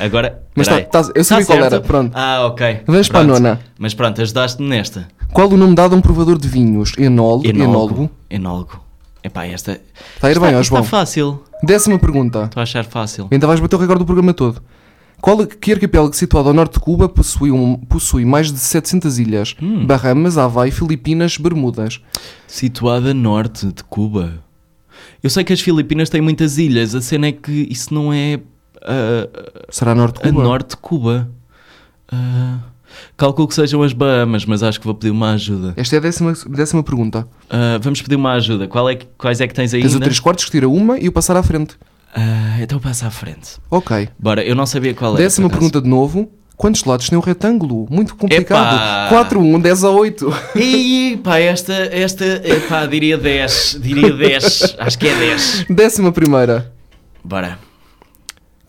[0.00, 0.42] Ah, agora...
[0.56, 2.12] Mas tá- tá- eu sabia Tá qual era, pronto.
[2.14, 2.80] Ah, ok.
[2.86, 3.60] Vamos para a nona.
[3.78, 5.06] Mas pronto, ajudaste-me nesta.
[5.32, 6.92] Qual o nome dado a um provador de vinhos?
[6.98, 7.46] Enólogo.
[7.46, 8.10] Enólogo.
[8.28, 8.80] Enólogo.
[9.22, 9.80] Epá, esta...
[10.16, 10.84] Está a ir bem, está, ó está João.
[10.84, 11.42] fácil.
[11.62, 12.44] Décima pergunta.
[12.46, 13.28] Estou a achar fácil.
[13.30, 14.60] Ainda vais bater o recorde do programa todo.
[15.20, 19.54] Qual, que arquipélago situado ao norte de Cuba possui, um- possui mais de 700 ilhas?
[19.60, 19.86] Hum.
[19.86, 22.00] Bahamas, Havaí, Filipinas, Bermudas.
[22.46, 24.42] Situada a norte de Cuba.
[25.22, 26.94] Eu sei que as Filipinas têm muitas ilhas.
[26.94, 28.40] A cena é que isso não é...
[28.82, 29.28] ah,
[29.70, 30.42] Será norte de A Cuba?
[30.42, 31.30] norte de Cuba.
[32.10, 32.58] Ah,
[33.16, 35.74] calculo que sejam as Bahamas, mas acho que vou pedir uma ajuda.
[35.76, 37.26] Esta é a décima, décima pergunta.
[37.48, 38.66] Ah, vamos pedir uma ajuda.
[38.66, 39.82] Qual é que- quais é que tens aí?
[39.82, 40.06] Tens o ainda?
[40.06, 41.76] 3 quartos que tira uma e o passar à frente.
[42.14, 43.58] Ah, então passa à frente.
[43.70, 44.08] Ok.
[44.18, 45.22] Bora, eu não sabia qual era.
[45.22, 46.30] Décima pergunta de novo.
[46.56, 47.86] Quantos lados tem um retângulo?
[47.90, 48.74] Muito complicado.
[48.76, 49.06] Epá!
[49.08, 50.34] 4, 1, 10 a 8.
[50.56, 53.78] Ih, pá, esta, esta, epá, diria 10.
[53.80, 54.76] Diria 10.
[54.78, 55.66] Acho que é 10.
[55.70, 56.70] Décima primeira.
[57.24, 57.58] Bora.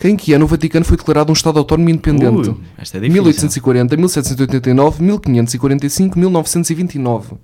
[0.04, 2.50] Em que ano o Vaticano foi declarado um Estado autónomo independente?
[2.50, 3.24] Uh, esta é difícil.
[3.24, 7.36] 1840, 1789, 1545, 1929.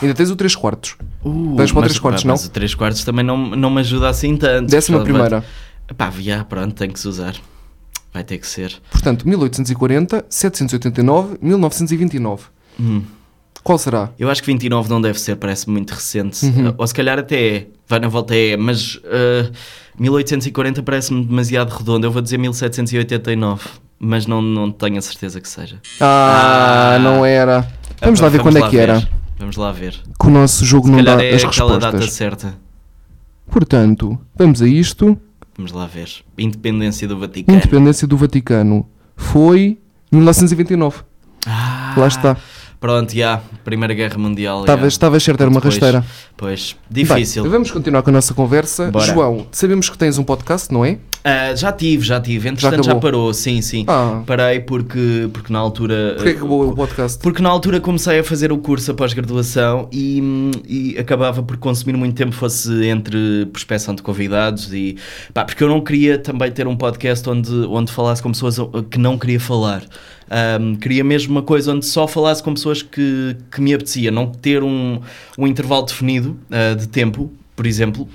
[0.00, 0.96] Ainda tens o 3 quartos.
[1.24, 2.34] Uh, Vais para o mas- três quartos, pá, não?
[2.34, 4.70] Mas o 3 quartos também não, não me ajuda assim tanto.
[4.70, 5.44] Décima primeira.
[5.96, 7.34] Pá, já, pronto, tem que se usar.
[8.12, 8.74] Vai ter que ser.
[8.90, 12.44] Portanto, 1840, 789, 1929.
[12.80, 13.02] Hum.
[13.62, 14.10] Qual será?
[14.18, 16.46] Eu acho que 29 não deve ser, parece muito recente.
[16.46, 16.72] Uhum.
[16.78, 19.50] Ou se calhar até é, vai na volta é, mas ah,
[19.98, 22.06] 1840 parece-me demasiado redondo.
[22.06, 23.62] Eu vou dizer 1789,
[23.98, 25.78] mas não, não tenho a certeza que seja.
[26.00, 26.98] Ah, Ah.
[26.98, 27.66] não era.
[28.02, 28.82] Vamos lá ver quando é que ver.
[28.88, 29.08] era.
[29.38, 29.94] Vamos lá ver.
[30.18, 32.14] Que o nosso jogo Se não dá é as aquela data respostas.
[32.14, 32.54] certa.
[33.50, 35.18] Portanto, vamos a isto.
[35.56, 36.08] Vamos lá ver.
[36.36, 37.56] Independência do Vaticano.
[37.58, 39.78] Independência do Vaticano foi
[40.12, 40.98] 1929.
[41.46, 42.36] Ah, Lá está.
[42.80, 43.40] Pronto, já.
[43.64, 44.60] Primeira Guerra Mundial.
[44.60, 46.04] Estavas estavas certo, era uma Depois- rasteira.
[46.36, 47.42] Pois, difícil.
[47.42, 48.90] Bem, vamos continuar com a nossa conversa.
[48.90, 49.06] Bora.
[49.06, 50.98] João, sabemos que tens um podcast, não é?
[51.28, 52.48] Ah, já tive, já tive.
[52.48, 53.00] Entretanto já, acabou?
[53.00, 53.84] parou, sim, sim.
[53.88, 54.22] Ah.
[54.24, 56.14] Parei porque, porque na altura.
[56.14, 57.18] Porquê acabou o podcast?
[57.18, 60.22] Porque na altura comecei a fazer o curso após graduação e,
[60.68, 64.98] e acabava por consumir muito tempo, fosse entre prospeção de convidados e
[65.34, 68.58] pá, porque eu não queria também ter um podcast onde, onde falasse com pessoas
[68.88, 69.82] que não queria falar.
[70.60, 74.30] Hum, queria mesmo uma coisa onde só falasse com pessoas que, que me apetecia, não
[74.30, 75.00] ter um,
[75.36, 78.08] um intervalo definido ah, de tempo, por exemplo.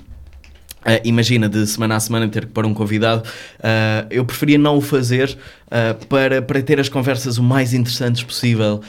[0.84, 3.22] Ah, imagina de semana a semana ter que pôr um convidado,
[3.62, 5.36] ah, eu preferia não o fazer
[5.70, 8.80] ah, para, para ter as conversas o mais interessantes possível.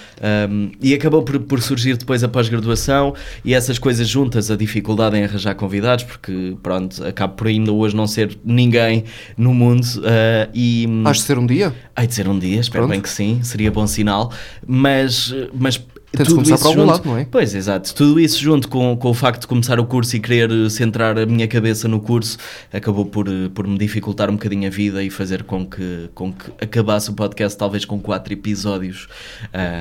[0.50, 3.14] Um, e acabou por, por surgir depois a pós-graduação
[3.46, 7.96] e essas coisas juntas, a dificuldade em arranjar convidados, porque pronto, acabo por ainda hoje
[7.96, 9.06] não ser ninguém
[9.38, 9.88] no mundo.
[10.54, 11.74] e, de ser um dia?
[11.98, 12.92] Hei de ser um dia, espero Pronto.
[12.92, 14.32] bem que sim, seria bom sinal,
[14.66, 15.82] mas, mas
[16.16, 17.26] Tem de começar para algum junto, lado, não é?
[17.26, 17.96] Pois, exato.
[17.96, 21.18] Tudo isso junto com, com o facto de começar o curso e querer eh, centrar
[21.18, 22.38] a minha cabeça no curso,
[22.72, 26.32] acabou por, eh, por me dificultar um bocadinho a vida e fazer com que, com
[26.32, 29.08] que acabasse o podcast talvez com quatro episódios.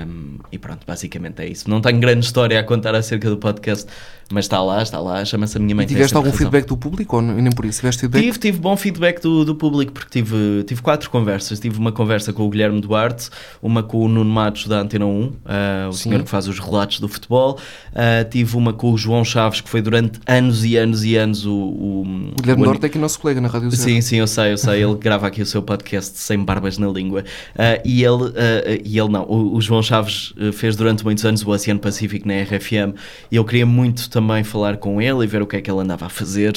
[0.06, 1.68] Um, e pronto, basicamente é isso.
[1.68, 3.86] Não tenho grande história a contar acerca do podcast,
[4.32, 5.84] mas está lá, está lá, chama-se a minha mãe.
[5.84, 6.38] E tiveste algum razão.
[6.38, 7.80] feedback do público ou nem por isso?
[7.80, 8.22] Tiveste feedback?
[8.22, 11.60] Tive, tive bom feedback do, do público porque tive, tive quatro conversas.
[11.60, 13.28] Tive uma conversa com o Guilherme Duarte,
[13.60, 16.04] uma com o Nuno Matos da Antena 1, ah, o Sim.
[16.04, 17.58] senhor que faz os relatos do futebol.
[17.94, 21.44] Ah, tive uma com o João Chaves, que foi durante anos e anos e anos
[21.46, 21.52] o.
[21.52, 23.82] O, O Guilherme o- Norte é aqui nosso colega na Rádio Zero.
[23.82, 24.82] Sim, sim, eu sei, eu sei.
[24.82, 27.24] Ele grava aqui o seu podcast sem barbas na língua.
[27.58, 31.42] Ah, e ele, ah, e ele não, o, o João Chaves fez durante muitos anos
[31.42, 32.94] o Oceano Pacífico na RFM
[33.30, 35.80] e eu queria muito também falar com ele e ver o que é que ele
[35.80, 36.52] andava a fazer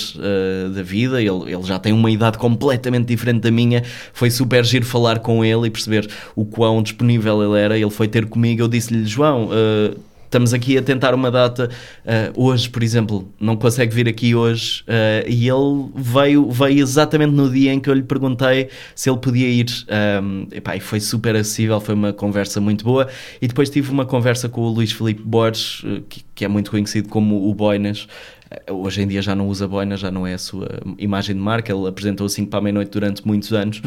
[0.73, 1.21] da vida.
[1.21, 3.83] Ele, ele já tem uma idade completamente diferente da minha.
[4.13, 7.77] Foi super giro falar com ele e perceber o quão disponível ele era.
[7.77, 9.49] Ele foi ter comigo, eu disse-lhe, João.
[9.55, 9.97] Ah,
[10.35, 11.69] Estamos aqui a tentar uma data
[12.03, 17.31] uh, hoje, por exemplo, não consegue vir aqui hoje uh, e ele veio, veio exatamente
[17.31, 19.67] no dia em que eu lhe perguntei se ele podia ir.
[20.21, 23.07] Um, epá, e foi super acessível, foi uma conversa muito boa.
[23.41, 27.07] E depois tive uma conversa com o Luís Filipe Borges, que, que é muito conhecido
[27.07, 28.05] como o Boinas.
[28.69, 31.73] Hoje em dia já não usa boina, já não é a sua imagem de marca.
[31.73, 33.81] Ele apresentou 5 para a meia-noite durante muitos anos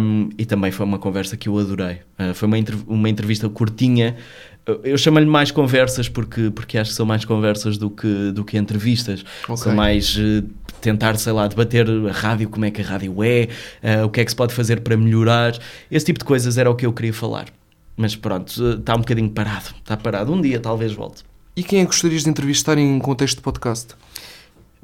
[0.00, 1.98] Um, e também foi uma conversa que eu adorei.
[2.18, 4.16] Uh, foi uma, uma entrevista curtinha.
[4.84, 8.56] Eu- chamo-lhe mais conversas porque, porque acho que são mais conversas do que, do que
[8.56, 9.24] entrevistas.
[9.48, 9.56] Ok.
[9.64, 10.44] São mais eh,
[10.80, 13.48] tentar, sei lá, debater a rádio, como é que a rádio é,
[13.82, 15.58] eh, o que é que se pode fazer para melhorar.
[15.90, 17.46] Esse tipo de coisas era o que eu queria falar.
[17.96, 19.74] Mas pronto, eh, está um bocadinho parado.
[19.78, 20.32] Está parado.
[20.32, 21.24] Um dia talvez volte.
[21.56, 23.94] E quem é que gostarias de entrevistar em contexto de podcast?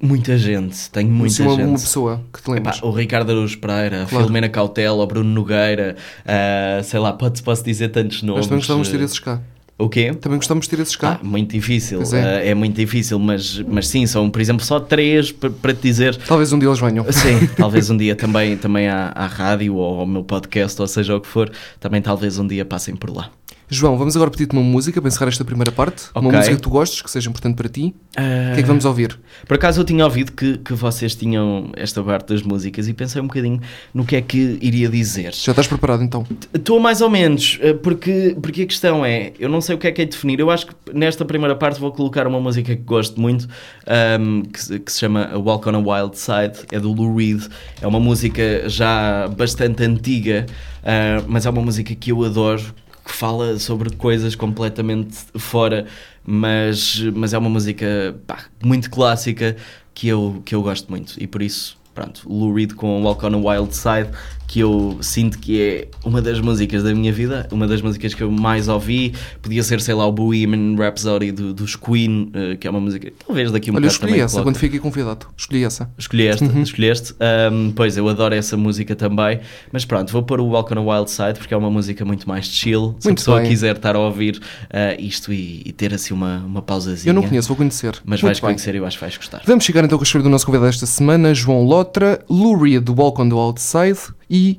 [0.00, 1.64] Muita gente, tenho muita uma, gente.
[1.66, 2.82] uma pessoa que te Epá, lembras.
[2.82, 4.24] o Ricardo Araújo Pereira, a Claro.
[4.26, 8.40] Filomena Cautela, o Bruno Nogueira, ah, sei lá, pode, posso dizer tantos nomes.
[8.42, 9.40] Mas também gostávamos de ter esses cá.
[9.78, 10.12] O quê?
[10.12, 11.20] Também gostávamos de ter esses cá.
[11.22, 12.46] Ah, muito difícil, é.
[12.46, 12.48] é.
[12.48, 16.16] é muito difícil, mas, mas sim, são, por exemplo, só três pa- para te dizer.
[16.16, 17.04] Talvez um dia eles venham.
[17.12, 21.14] Sim, talvez um dia também, também à, à rádio ou ao meu podcast, ou seja
[21.14, 23.30] o que for, também talvez um dia passem por lá.
[23.70, 26.04] João, vamos agora pedir-te uma música para encerrar esta primeira parte.
[26.14, 26.38] Uma Ok.
[26.38, 27.94] música que tu gostes, que seja importante para ti.
[28.12, 29.18] O que é que vamos ouvir?
[29.46, 33.20] Por acaso eu tinha ouvido que, que vocês tinham esta parte das músicas e pensei
[33.20, 33.60] um bocadinho
[33.92, 35.34] no que é que iria dizer.
[35.34, 36.26] Já estás preparado então?
[36.54, 39.86] Estou mais ou menos, eh, porque, porque a questão é, eu não sei o que
[39.86, 40.40] é que é definir.
[40.40, 43.46] Eu acho que nesta primeira parte vou colocar uma música que gosto muito,
[43.86, 47.14] ahm, que, se- que se chama A Walk on a Wild Side, é do Lou
[47.14, 47.42] Reed.
[47.82, 50.46] É uma música já bastante antiga,
[50.82, 52.62] ah, mas é uma música que eu adoro,
[53.08, 55.86] que fala sobre coisas completamente fora,
[56.24, 59.56] mas, mas é uma música pá, muito clássica
[59.94, 61.14] que eu, que eu gosto muito.
[61.18, 64.10] E por isso pronto, Lou Reed com Walk on a Wild Side,
[64.48, 68.22] que eu sinto que é uma das músicas da minha vida, uma das músicas que
[68.22, 69.12] eu mais ouvi.
[69.42, 73.12] Podia ser, sei lá, o Bohemian Rhapsody do, dos Queen, eh, que é uma música,
[73.26, 74.48] talvez daqui um Olha, eu bocado escolhi também essa, coloque.
[74.48, 75.26] quando fiquei convidado.
[75.36, 75.90] Escolhi essa.
[75.98, 76.62] Escolheste, Uhum.
[76.62, 77.14] escolheste.
[77.20, 79.40] Ahm, pois, eu adoro essa música também.
[79.70, 82.26] Mas pronto, vou pôr o Walk on a Wild Side porque é uma música muito
[82.26, 82.96] mais chill.
[83.00, 83.50] Se a pessoa bem.
[83.50, 87.10] quiser estar a ouvir ah, isto e, e ter assim uma, uma pausazinha.
[87.10, 87.96] Eu não conheço, vou conhecer.
[88.02, 88.48] Mas Muito vais bem.
[88.48, 89.42] conhecer e eu acho que vais gostar.
[89.44, 92.94] Vamos chegar então com a escolha do nosso convidado esta semana, João Lotra, Reed do
[92.98, 94.17] Walk on the Outside e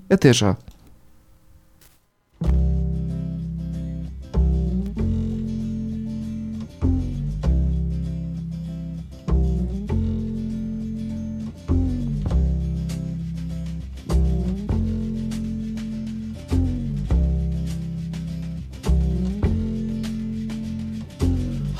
[0.09, 0.57] até já.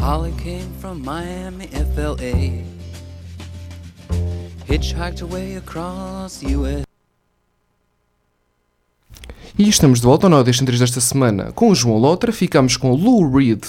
[0.09, 2.63] Holly came from Miami, FLA.
[4.65, 6.88] Hitchhiked away across US.
[9.59, 12.31] E estamos de volta ao Nó deste entrevista desta semana com o João Lotra.
[12.31, 13.61] Ficamos com Lou Reed,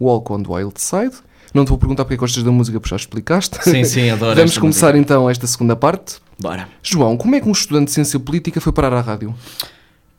[0.00, 1.16] Walk on the Wild Side.
[1.52, 3.62] Não te vou perguntar porque é que gostas da música, porque já explicaste.
[3.62, 5.00] Sim, sim, adoro Vamos começar música.
[5.00, 6.14] então esta segunda parte.
[6.40, 6.66] Bora.
[6.82, 9.34] João, como é que um estudante de ciência política foi parar à rádio?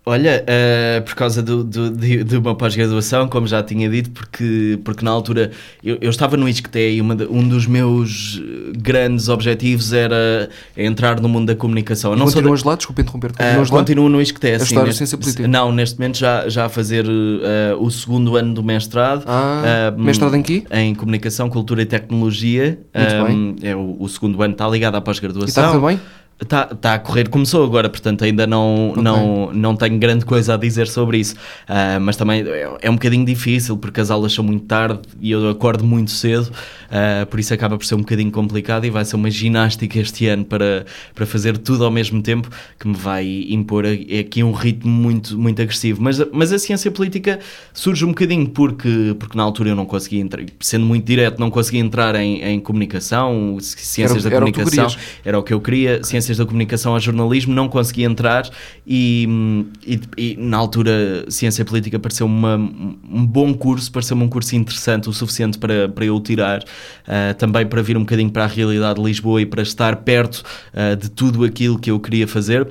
[0.07, 4.79] Olha, eh, por causa do, do, de, de uma pós-graduação, como já tinha dito, porque,
[4.83, 5.49] porque na altura
[5.83, 8.39] eu, eu estava no ISCTE e uma de- um dos meus
[8.77, 12.11] grandes objetivos era entrar no mundo da comunicação.
[12.11, 12.75] Eu Não continuas lá?
[12.75, 13.31] Desculpa interromper.
[13.39, 13.79] Ah, Continuas lá?
[13.79, 14.63] continuo no ISCTE, A sim.
[14.65, 15.47] estudar neste- ciência política?
[15.47, 19.23] Não, neste momento já, já a fazer eh, o segundo ano do mestrado.
[19.25, 20.63] Ah, mestrado em quê?
[20.69, 22.77] Em Comunicação, Cultura e Tecnologia.
[22.95, 23.55] Muito Ah, bem.
[23.63, 25.81] É o, o segundo ano, está ligado à E está pós-graduação.
[25.81, 25.99] bem?
[26.37, 29.01] Está tá a correr, começou agora, portanto ainda não, Ok.
[29.01, 31.33] não, não tenho grande coisa a dizer sobre isso.
[31.65, 35.31] Ah, mas também é, é um bocadinho difícil porque as aulas são muito tarde e
[35.31, 36.51] eu acordo muito cedo,
[36.91, 40.27] ah, por isso acaba por ser um bocadinho complicado e vai ser uma ginástica este
[40.27, 44.91] ano para, para fazer tudo ao mesmo tempo que me vai impor aqui um ritmo
[44.91, 46.01] muito, muito agressivo.
[46.03, 47.39] Mas, a- mas a ciência política
[47.73, 51.49] surge um bocadinho porque, porque na altura eu não conseguia entrar, sendo muito direto, não
[51.49, 54.87] conseguia entrar em, em comunicação, ciências Era- da comunicação
[55.23, 58.49] era o que eu queria, ciências da comunicação a jornalismo, não consegui entrar
[58.85, 64.27] e, hum, e- e na altura ciência política pareceu uma, um bom curso, pareceu-me um
[64.29, 66.63] curso interessante o suficiente para, para eu tirar,
[67.07, 70.43] ah, também para vir um bocadinho para a realidade de Lisboa e para estar perto
[70.73, 72.67] ah, de tudo aquilo que eu queria fazer.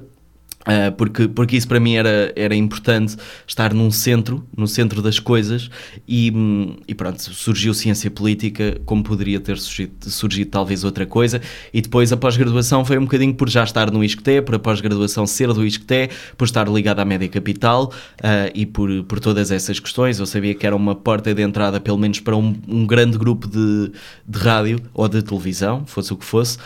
[0.65, 5.19] Uh, porque, porque isso para mim era, era importante estar num centro, no centro das
[5.19, 5.69] coisas
[6.09, 11.41] e, hum, e pronto, surgiu ciência política como poderia ter surgido, surgido talvez outra coisa.
[11.73, 15.27] E depois a pós-graduação foi um bocadinho por já estar no ISCTE, por a pós-graduação
[15.27, 19.79] ser do ISCTE, por estar ligado à Média Capital uh, e por, por todas essas
[19.79, 23.19] questões, eu sabia que era uma porta de entrada pelo menos para um, um grande
[23.19, 23.93] grupo de,
[24.27, 26.57] de rádio ou de televisão, fosse o que fosse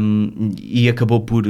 [0.00, 1.44] um, e acabou por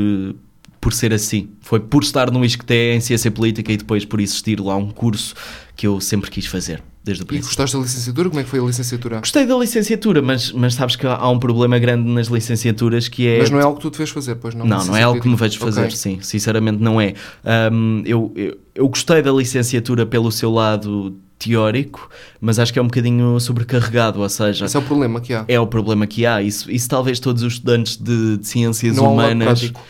[0.82, 1.48] por ser assim.
[1.60, 5.32] Foi por estar no ISCTE em Ciência Política e depois por existir lá um curso
[5.76, 7.46] que eu sempre quis fazer, desde o E princípio.
[7.48, 8.28] gostaste da licenciatura?
[8.28, 9.18] Como é que foi a licenciatura?
[9.20, 13.38] Gostei da licenciatura, mas, mas sabes que há um problema grande nas licenciaturas que é...
[13.38, 14.66] Mas não é algo que tu te fez fazer, pois não?
[14.66, 15.92] Não, não é algo que me vejo fazer, Ok.
[15.96, 17.14] sim, sinceramente não é.
[17.44, 22.08] Ahm, eu, eu, eu gostei da licenciatura pelo seu lado teórico,
[22.40, 25.44] mas acho que é um bocadinho sobrecarregado, ou seja, Esse é o problema que há.
[25.48, 26.42] é o problema que há.
[26.42, 29.60] Isso, isso talvez todos os estudantes de, de ciências Não há um lado humanas.
[29.60, 29.80] prático.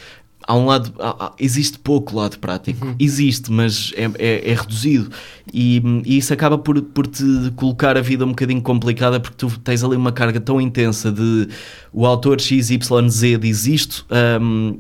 [0.47, 0.93] Há um lado.
[0.99, 2.85] há- existe pouco lado prático.
[2.87, 2.95] Uhum.
[2.99, 5.11] Existe, mas é, é- é reduzido.
[5.53, 7.25] E, e isso acaba por, por te
[7.57, 11.49] colocar a vida um bocadinho complicada porque tu tens ali uma carga tão intensa de
[11.93, 14.07] o autor XYZ diz isto.
[14.41, 14.79] hum,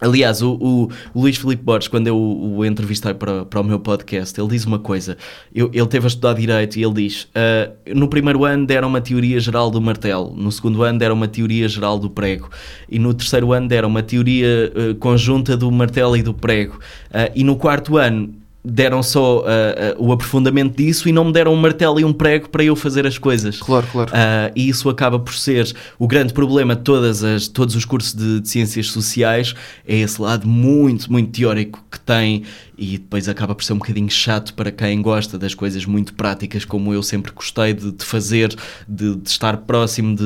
[0.00, 4.38] Aliás, o, o- Luís Filipe Borges, quando eu o, entrevistei para, para o meu podcast,
[4.38, 5.16] ele diz uma coisa.
[5.54, 9.00] Eu- ele teve a estudar Direito e ele diz: "Ah, no primeiro ano deram uma
[9.00, 12.50] teoria geral do martelo, no segundo ano deram uma teoria geral do prego,
[12.90, 16.78] e no terceiro ano deram uma teoria ah, conjunta do martelo e do prego,
[17.12, 18.34] Ah, e no quarto ano
[18.64, 22.12] deram só ah, ah, o aprofundamento disso e não me deram um martelo e um
[22.12, 23.58] prego para eu fazer as coisas.
[23.58, 24.10] Claro, claro.
[24.14, 28.14] Ah, e isso acaba por ser o grande problema de todas as, todos os cursos
[28.14, 29.54] de, de ciências sociais,
[29.86, 32.44] é esse lado muito, muito teórico que tem
[32.76, 36.64] e depois acaba por ser um bocadinho chato para quem gosta das coisas muito práticas,
[36.64, 38.54] como eu sempre gostei de, de fazer,
[38.88, 40.16] de, de estar próximo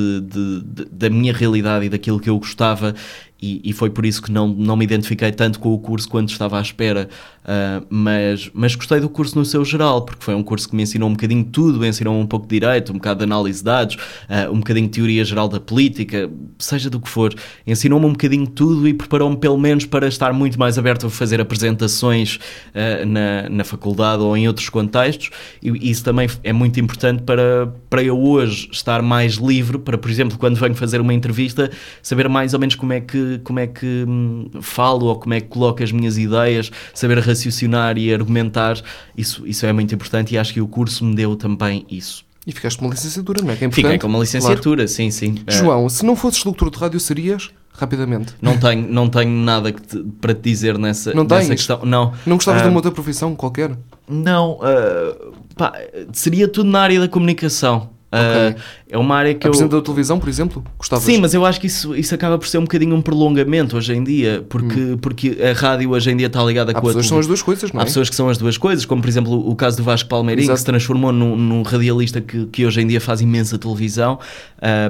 [0.91, 2.95] da minha realidade e daquilo que eu gostava.
[3.41, 6.29] E, e foi por isso que não, não me identifiquei tanto com o curso quando
[6.29, 7.09] estava à espera.
[7.51, 10.83] Ah, mas, mas gostei do curso no seu geral, porque foi um curso que me
[10.83, 13.97] ensinou um bocadinho tudo, ensinou um pouco de direito, um bocado de análise de dados,
[14.29, 17.35] ah, um bocadinho de teoria geral da política, seja do que for.
[17.67, 21.41] Ensinou-me um bocadinho tudo e preparou-me pelo menos para estar muito mais aberto a fazer
[21.41, 22.39] apresentações
[22.75, 25.31] ah, na, na faculdade ou em outros contextos.
[25.63, 30.11] E isso também é muito importante para, para eu hoje estar mais livre, para, por
[30.11, 31.71] exemplo, quando venho fazer uma entrevista,
[32.03, 35.41] saber mais ou menos como é que, como é que hum, falo ou como é
[35.41, 38.79] que coloco as minhas ideias, saber raciocinar e argumentar.
[39.17, 42.25] Isso, isso é muito importante e acho que o curso me deu também isso.
[42.47, 43.57] E ficaste com uma licenciatura, não é?
[43.57, 43.85] Que é importante.
[43.85, 45.35] Fiquei com uma licenciatura, sim, sim.
[45.35, 45.45] Claro.
[45.49, 47.51] Ah, João, se não fosses doutor de rádio, serias?
[47.75, 48.35] Rapidamente.
[48.43, 51.81] não tenho, não tenho nada te- para te dizer nessa, Não nessa questão.
[51.85, 52.13] Não.
[52.27, 53.71] Não gostavas Ah, de uma outra profissão qualquer?
[54.09, 55.15] Não, ah,
[55.59, 55.73] pá,
[56.13, 57.91] seria tudo na área da comunicação.
[58.11, 58.63] Ah, Ok.
[58.91, 59.51] É uma área que eu.
[59.51, 60.65] Apresentador de televisão, por exemplo?
[60.79, 61.05] Gostavas?
[61.05, 63.95] Sim, mas eu acho que isso, isso acaba por ser um bocadinho um prolongamento hoje
[63.95, 66.77] em dia, porque, porque a rádio hoje em dia está ligada Hum.
[66.77, 67.83] Há com a pessoas que são as duas coisas, não é?
[67.83, 70.45] Há pessoas que são as duas coisas, como por exemplo o caso do Vasco Palmeirinho,
[70.47, 70.55] Exato.
[70.57, 74.19] que se transformou num, num radialista que, que hoje em dia faz imensa televisão.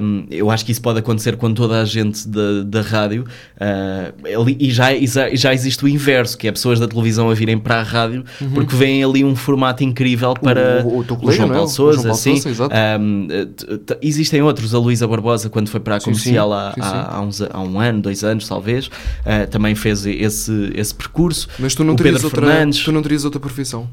[0.01, 3.25] Um, eu acho que isso pode acontecer com toda a gente da, da rádio.
[3.57, 4.89] Uh, ali- e já,
[5.35, 8.25] já, existe o inverso, que é pessoas da televisão a virem para a rádio
[8.55, 10.99] porque veem ali um formato incrível para Uhum.
[10.99, 11.45] o teu colega, é?
[11.45, 11.49] O João.
[11.51, 12.37] Paulo sim.
[12.37, 12.75] Sousa, exato.
[13.01, 13.29] Um,
[14.03, 16.55] existem outros, a Luísa Barbosa, quando foi para a Sim, comercial sim.
[16.55, 16.89] há, Sim, sim.
[16.89, 21.49] há- há uns- há um ano, dois anos talvez, uh, também fez esse, esse percurso.
[21.59, 22.85] Mas tu não, o terias Pedro outra, Fernandes.
[22.85, 23.89] tu não terias outra profissão.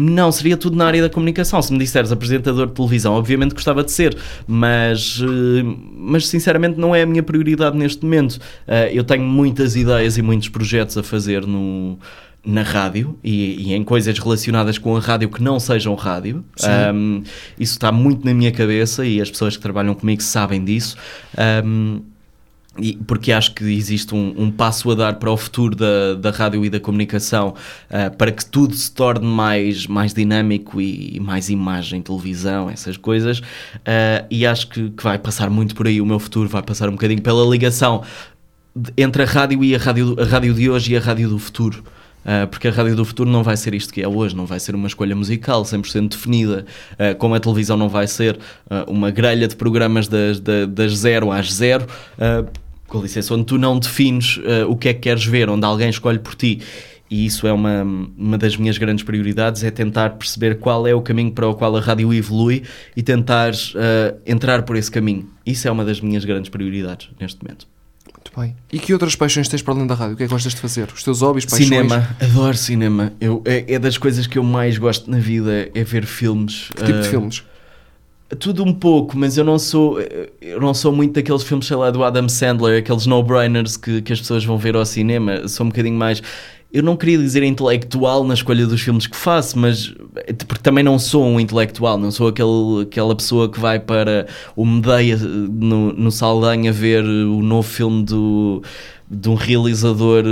[0.00, 1.60] Não, seria tudo na área da comunicação.
[1.60, 5.62] Se me disseres apresentador de televisão, obviamente gostava de ser, mas, eh,
[5.96, 8.38] mas sinceramente não é a minha prioridade neste momento.
[8.66, 11.98] Eh, Eu tenho muitas ideias e muitos projetos a fazer no,
[12.44, 16.44] na rádio e, e em coisas relacionadas com a rádio que não sejam rádio.
[16.94, 17.22] Um,
[17.58, 20.96] isso está muito na minha cabeça e as pessoas que trabalham comigo sabem disso.
[21.64, 22.00] Um,
[22.80, 26.30] e- porque acho que existe um, um passo a dar para o futuro da, da
[26.30, 27.54] rádio e da comunicação
[27.90, 32.96] ah, para que tudo se torne mais, mais dinâmico e, e mais imagem, televisão, essas
[32.96, 33.42] coisas.
[33.84, 36.88] Ah, e acho que, que vai passar muito por aí o meu futuro, vai passar
[36.88, 38.02] um bocadinho pela ligação
[38.96, 41.82] entre a rádio e a rádio, a rádio de hoje e a rádio do futuro.
[42.30, 44.60] Ah, porque a rádio do futuro não vai ser isto que é hoje, não vai
[44.60, 46.66] ser uma escolha musical 100% definida,
[46.98, 50.92] ah, como a televisão não vai ser ah, uma grelha de programas das, da- das
[50.98, 51.86] zero às zero,
[52.86, 55.88] com licença, onde tu não defines ah, o que é que queres ver, onde alguém
[55.88, 56.60] escolhe por ti.
[57.10, 57.82] E isso é uma,
[58.18, 61.74] uma das minhas grandes prioridades, é tentar perceber qual é o caminho para o qual
[61.74, 62.62] a rádio evolui
[62.94, 65.26] e tentar ah, entrar por esse caminho.
[65.46, 67.66] Isso é uma das minhas grandes prioridades neste momento.
[68.36, 68.56] Muito bem.
[68.72, 70.14] E que outras paixões tens para além da rádio?
[70.14, 70.88] O que é que gostas de fazer?
[70.94, 71.68] Os teus hobbies, paixões?
[71.68, 73.12] Cinema, adoro cinema.
[73.20, 76.68] Eu, é, é das coisas que eu mais gosto na vida, é ver filmes.
[76.76, 77.42] Que tipo de Ah, filmes?
[78.38, 79.98] Tudo um pouco, mas eu não sou
[80.42, 84.12] eu não sou muito daqueles filmes, sei lá, do Adam Sandler, aqueles no-brainers que, que
[84.12, 85.48] as pessoas vão ver ao cinema.
[85.48, 86.22] Sou um bocadinho mais.
[86.70, 89.94] Eu não queria dizer intelectual na escolha dos filmes que faço, mas
[90.46, 94.66] porque também não sou um intelectual, não sou aquele, aquela pessoa que vai para o
[94.66, 98.62] Medeia no, no Saldanha ver o novo filme do,
[99.10, 100.24] de um realizador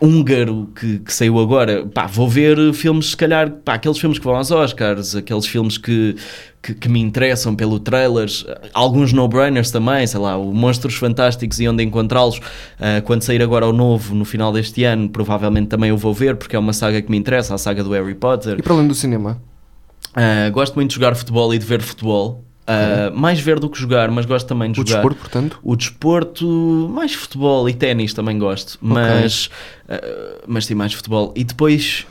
[0.00, 1.86] húngaro que, que saiu agora.
[1.86, 5.78] Pá, vou ver filmes, se calhar, pá, aqueles filmes que vão aos Oscars, aqueles filmes
[5.78, 6.16] que,
[6.62, 11.68] que, que me interessam pelo trailers, alguns no-brainers também, sei lá, o Monstros Fantásticos e
[11.68, 12.40] Onde Encontrá-los,
[12.78, 16.36] ah, quando sair agora o novo no final deste ano, provavelmente também eu vou ver,
[16.36, 18.58] porque é uma saga que me interessa, a saga do Harry Potter.
[18.58, 19.42] E para além do cinema?
[20.14, 22.44] Ah, gosto muito de jogar futebol e de ver futebol.
[22.64, 25.00] Ah, Mais ver do que jogar, mas gosto também de O jogar.
[25.00, 25.58] desporto, portanto?
[25.64, 29.50] O desporto, mais futebol e ténis também gosto, mas,
[29.88, 30.00] ah,
[30.46, 31.32] mas sim, mais futebol.
[31.34, 32.06] E depois,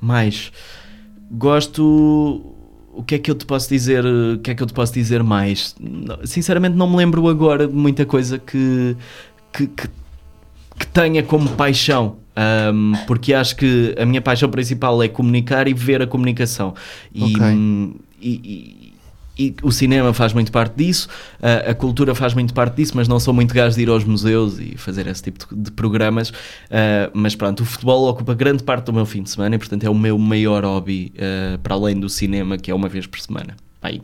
[0.00, 0.50] mais,
[1.30, 2.56] gosto.
[2.94, 4.04] O que é que eu te posso dizer?
[4.04, 5.74] O que é que eu te posso dizer mais?
[6.24, 8.94] Sinceramente, não me lembro agora de muita coisa que,
[9.52, 9.88] que, que,
[10.78, 12.16] que tenha como paixão.
[12.36, 16.74] Ahm, porque acho que a minha paixão principal é comunicar e ver a comunicação.
[17.14, 17.42] E, Ok.
[17.42, 18.81] hum, e- e-
[19.38, 21.08] e o cinema faz muito parte disso,
[21.40, 24.04] a, a cultura faz muito parte disso, mas não sou muito gajo de ir aos
[24.04, 26.32] museus e fazer esse tipo de, de programas.
[26.70, 29.84] Ah, mas pronto, o futebol ocupa grande parte do meu fim de semana e, portanto,
[29.84, 33.20] é o meu maior hobby ah, para além do cinema, que é uma vez por
[33.20, 33.56] semana.
[33.80, 34.02] Aí.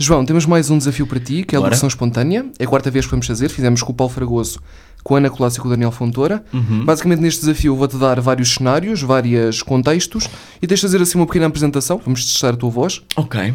[0.00, 2.46] João, temos mais um desafio para ti, que é a locução espontânea.
[2.56, 3.48] É a quarta vez que vamos fazer.
[3.48, 4.60] Fizemos com o Paulo Fragoso,
[5.02, 6.44] com a Ana Colácio e com o Daniel Fontoura.
[6.52, 6.84] Uhum.
[6.84, 10.28] Basicamente, neste desafio, vou-te dar vários cenários, vários contextos
[10.62, 12.00] e tens de fazer assim uma pequena apresentação.
[12.04, 13.52] Vamos testar a tua voz, Ok.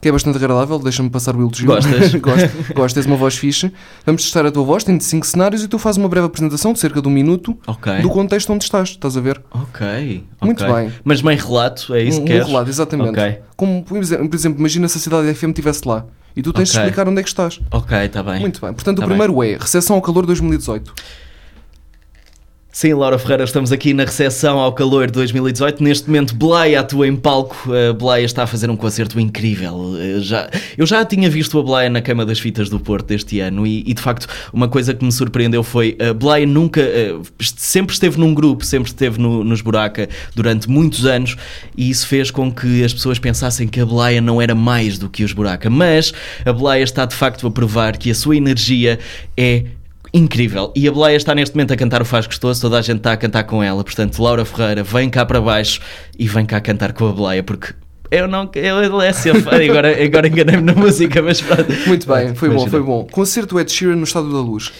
[0.00, 0.78] Que é bastante agradável.
[0.78, 1.66] Deixa-me passar o elogio.
[1.66, 2.14] Gostas?
[2.20, 3.72] Gosto, gosto, tens uma voz fixe.
[4.04, 4.84] Vamos testar a tua voz.
[4.84, 8.00] Tem cinco cenários e tu fazes uma breve apresentação de cerca de um minuto Ok.
[8.00, 8.90] do contexto onde estás.
[8.90, 9.40] Estás a ver?
[9.50, 10.24] Ok.
[10.42, 10.74] Muito ok.
[10.74, 10.92] bem.
[11.04, 12.46] Mas bem relato, é isso um, que um queres?
[12.48, 13.10] relato, exatamente.
[13.10, 13.38] Ok.
[13.56, 16.04] Como, por exemplo, imagina se a cidade FM estivesse lá
[16.36, 17.60] e tu tens de explicar onde é que estás.
[17.70, 18.40] Ok, está bem.
[18.40, 18.72] Muito bem.
[18.72, 20.94] Portanto, Tá o primeiro é Recepção ao Calor 2018.
[22.78, 25.82] Sim, Laura Ferreira, estamos aqui na recepção ao calor de 2018.
[25.82, 27.72] Neste momento, Blaia atua em palco.
[27.72, 29.96] A Blaia está a fazer um concerto incrível.
[29.98, 33.40] Eu já, eu já tinha visto a Blaia na Queima das Fitas do Porto este
[33.40, 37.16] ano e, e, de facto, uma coisa que me surpreendeu foi a Blaia nunca, eh,
[37.40, 41.34] sempre esteve num grupo, sempre esteve no, nos Buraca durante muitos anos
[41.76, 45.08] e isso fez com que as pessoas pensassem que a Blaia não era mais do
[45.08, 45.68] que os Buraca.
[45.68, 46.14] Mas
[46.44, 49.00] a Blaia está de facto a provar que a sua energia
[49.36, 49.64] é
[50.12, 50.72] incrível.
[50.74, 53.12] E a Blaia está neste momento a cantar o Faz Gostoso, toda a gente está
[53.12, 53.82] a cantar com ela.
[53.84, 55.80] Portanto, Laura Ferreira, vem cá para baixo
[56.18, 57.74] e vem cá cantar com a Blaia, porque
[58.10, 58.50] eu não.
[58.54, 59.30] Eu é fã,
[59.62, 61.72] agora, agora enganei-me na música, mas pronto.
[61.86, 62.70] Muito bem, foi bom, imagina.
[62.70, 63.06] foi bom.
[63.10, 64.72] Concerto Ed Sheeran no Estado da Luz.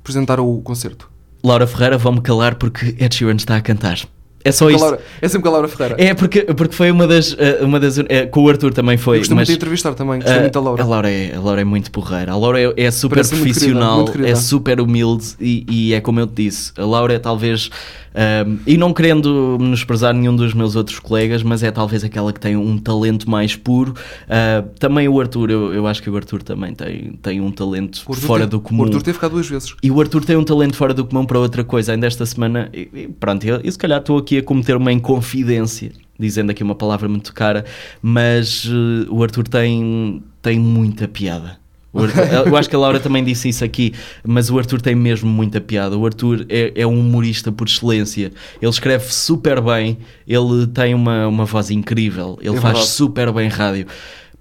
[0.00, 1.10] Apresentaram o concerto.
[1.44, 3.98] Laura Ferreira, vão-me calar porque Ed Sheeran está a cantar.
[4.44, 4.80] É só isso.
[4.80, 5.96] Laura- é sempre com a Laura Ferreira.
[5.98, 7.34] É porque, porque foi uma das.
[7.38, 9.16] eh, Uma das eh, com o Arthur também foi.
[9.16, 10.82] Eu costumo mas, te entrevistar também, gostei eh, muito da Laura.
[10.82, 12.32] A Laura, é, a Laura é muito porreira.
[12.32, 14.30] A Laura é, é super Parece muito querida, profissional, muito querida.
[14.30, 16.72] é super humilde e, e é como eu te disse.
[16.76, 17.70] A Laura é talvez.
[18.14, 22.40] Ahm, e não querendo menosprezar nenhum dos meus outros colegas, mas é talvez aquela que
[22.40, 23.94] tem um talento mais puro.
[24.28, 28.02] Ah, também o Arthur, eu, eu acho que o Arthur também tem, tem um talento
[28.04, 28.82] fora teve- do comum.
[28.82, 29.74] O Arthur teve cá duas vezes.
[29.82, 31.92] E o Arthur tem um talento fora do comum para outra coisa.
[31.92, 34.92] Ainda esta semana, e- e pronto, eu, eu se calhar estou aqui a cometer uma
[34.92, 37.64] inconfidência, dizendo aqui uma palavra muito cara,
[38.00, 41.61] mas eh, o Arthur tem, tem muita piada.
[42.00, 43.92] Arthur- eu acho que a Laura também disse isso aqui,
[44.24, 45.96] mas o Arthur tem mesmo muita piada.
[45.96, 48.32] O Arthur é, é um humorista por excelência.
[48.60, 53.48] Ele escreve super bem, ele tem uma, uma voz incrível, ele É faz super bem
[53.48, 53.86] rádio.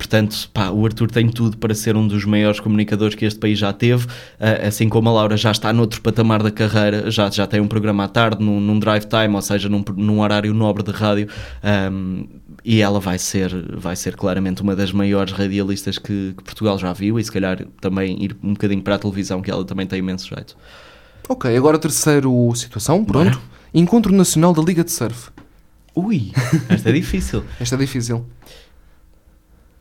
[0.02, 3.60] Portanto, pá, o Arthur tem tudo para ser um dos maiores comunicadores que este país
[3.60, 4.08] já teve,
[4.40, 7.68] ah, assim como a Laura já está noutro patamar da carreira, já, já tem um
[7.68, 11.28] programa à tarde, num, num drive time, ou seja, num, num horário nobre de rádio,
[11.62, 12.24] ahm,
[12.66, 16.92] e ela vai ser, vai ser claramente uma das maiores radialistas que, que Portugal já
[16.94, 20.00] viu, e se calhar também ir um bocadinho para a televisão, que ela também tem
[20.00, 20.58] imenso jeito.
[21.30, 23.38] Ok, agora terceiro situação, pronto.
[23.38, 23.42] Bora.
[23.72, 25.30] Encontro Nacional da Liga de Surf.
[25.94, 26.32] Ui,
[26.70, 27.44] esta é difícil.
[27.60, 28.26] Esta é difícil.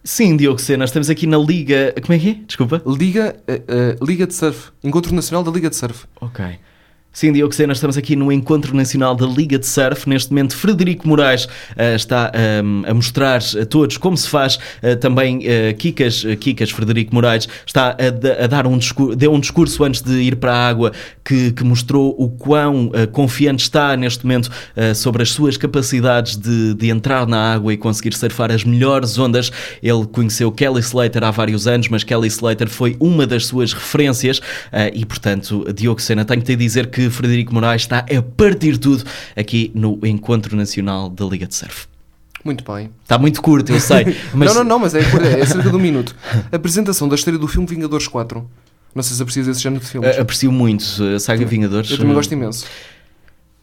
[0.03, 1.95] Sim, Diogo Sena, estamos aqui na Liga.
[2.01, 2.35] Como é que é?
[2.47, 2.83] Desculpa.
[2.87, 4.71] Liga, eh, eh, Liga de Surf.
[4.83, 6.07] Encontro Nacional da Liga de Surf.
[6.21, 6.59] Ok.
[7.13, 10.09] Sim, Diogo Sena, estamos aqui no Encontro Nacional da Liga de Surf.
[10.09, 14.61] Neste momento, Frederico Moraes eh, está ehm, a mostrar a todos como se faz.
[14.81, 19.41] Eh, também eh, Kikas, Kikas Frederico Moraes está a, a dar um discurso, deu um
[19.41, 20.93] discurso antes de ir para a água
[21.25, 24.51] que, que mostrou o quão confiante está neste momento
[24.95, 29.51] sobre as suas capacidades de, de entrar na água e conseguir surfar as melhores ondas.
[29.83, 34.41] Ele conheceu Kelly Slater há vários anos, mas Kelly Slater foi uma das suas referências
[34.93, 39.05] e, portanto, Diogo Sena, tenho que te dizer que Frederico Moraes está a partir tudo
[39.37, 41.87] aqui no Encontro Nacional da Liga de Surf.
[42.45, 42.91] Muito bem.
[43.03, 45.79] Está muito curto, eu sei, mas Não, não, não, mas é, é cerca de um
[45.79, 46.17] minuto.
[46.51, 48.49] Apresentação da história do filme Vingadores 4.
[48.95, 50.17] Não sei se aprecias esse género de filmes.
[50.17, 50.85] eh, aprecio muito
[51.15, 51.91] a saga Vingadores.
[51.91, 52.67] Eu também gosto imenso.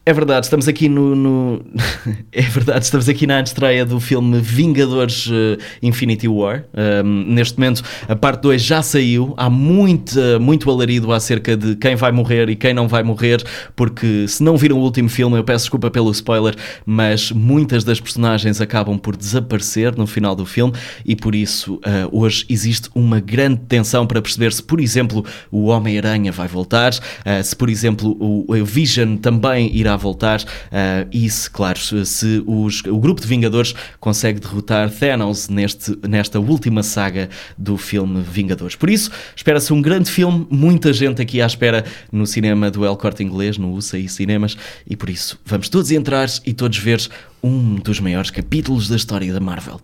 [0.08, 1.62] É verdade, estamos aqui no, no-
[2.32, 6.64] É verdade, estamos aqui na estreia do filme Vingadores eh, Infinity War.
[7.04, 9.34] Um, neste momento, a parte 2 já saiu.
[9.36, 13.44] Há muito, muito alarido acerca de quem vai morrer e quem não vai morrer,
[13.76, 16.56] porque se não viram o último filme, eu peço desculpa pelo spoiler,
[16.86, 20.72] mas muitas das personagens acabam por desaparecer no final do filme
[21.06, 25.66] e por isso eh, hoje existe uma grande tensão para perceber se, por exemplo, o
[25.66, 26.94] Homem-Aranha vai voltar,
[27.26, 32.84] eh, se, por exemplo, o Vision também irá voltar eh, e se, claro, se, os-
[32.86, 38.76] o grupo de Vingadores consegue derrotar Thanos neste, nesta última saga do filme Vingadores.
[38.76, 42.96] Por isso, espera-se um grande filme, muita gente aqui à espera no cinema do El
[42.98, 44.56] Corte Inglês, no UCI Cinemas,
[44.90, 47.02] e por isso vamos todos entrar e todos ver
[47.44, 49.80] um dos maiores capítulos da história da Marvel.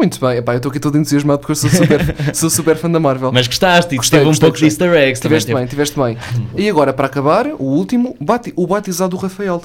[0.00, 0.38] Muito bem.
[0.38, 2.00] Epá, eu estou aqui todo entusiasmado porque eu sou super,
[2.34, 3.30] sou super fã da Marvel.
[3.32, 5.20] Mas gostaste e Gostei, teve um pouco de easter eggs.
[5.20, 5.58] Tiveste teve.
[5.58, 6.16] bem, tiveste bem.
[6.56, 9.62] E agora, para acabar, o último, bati- o batizado do Rafael.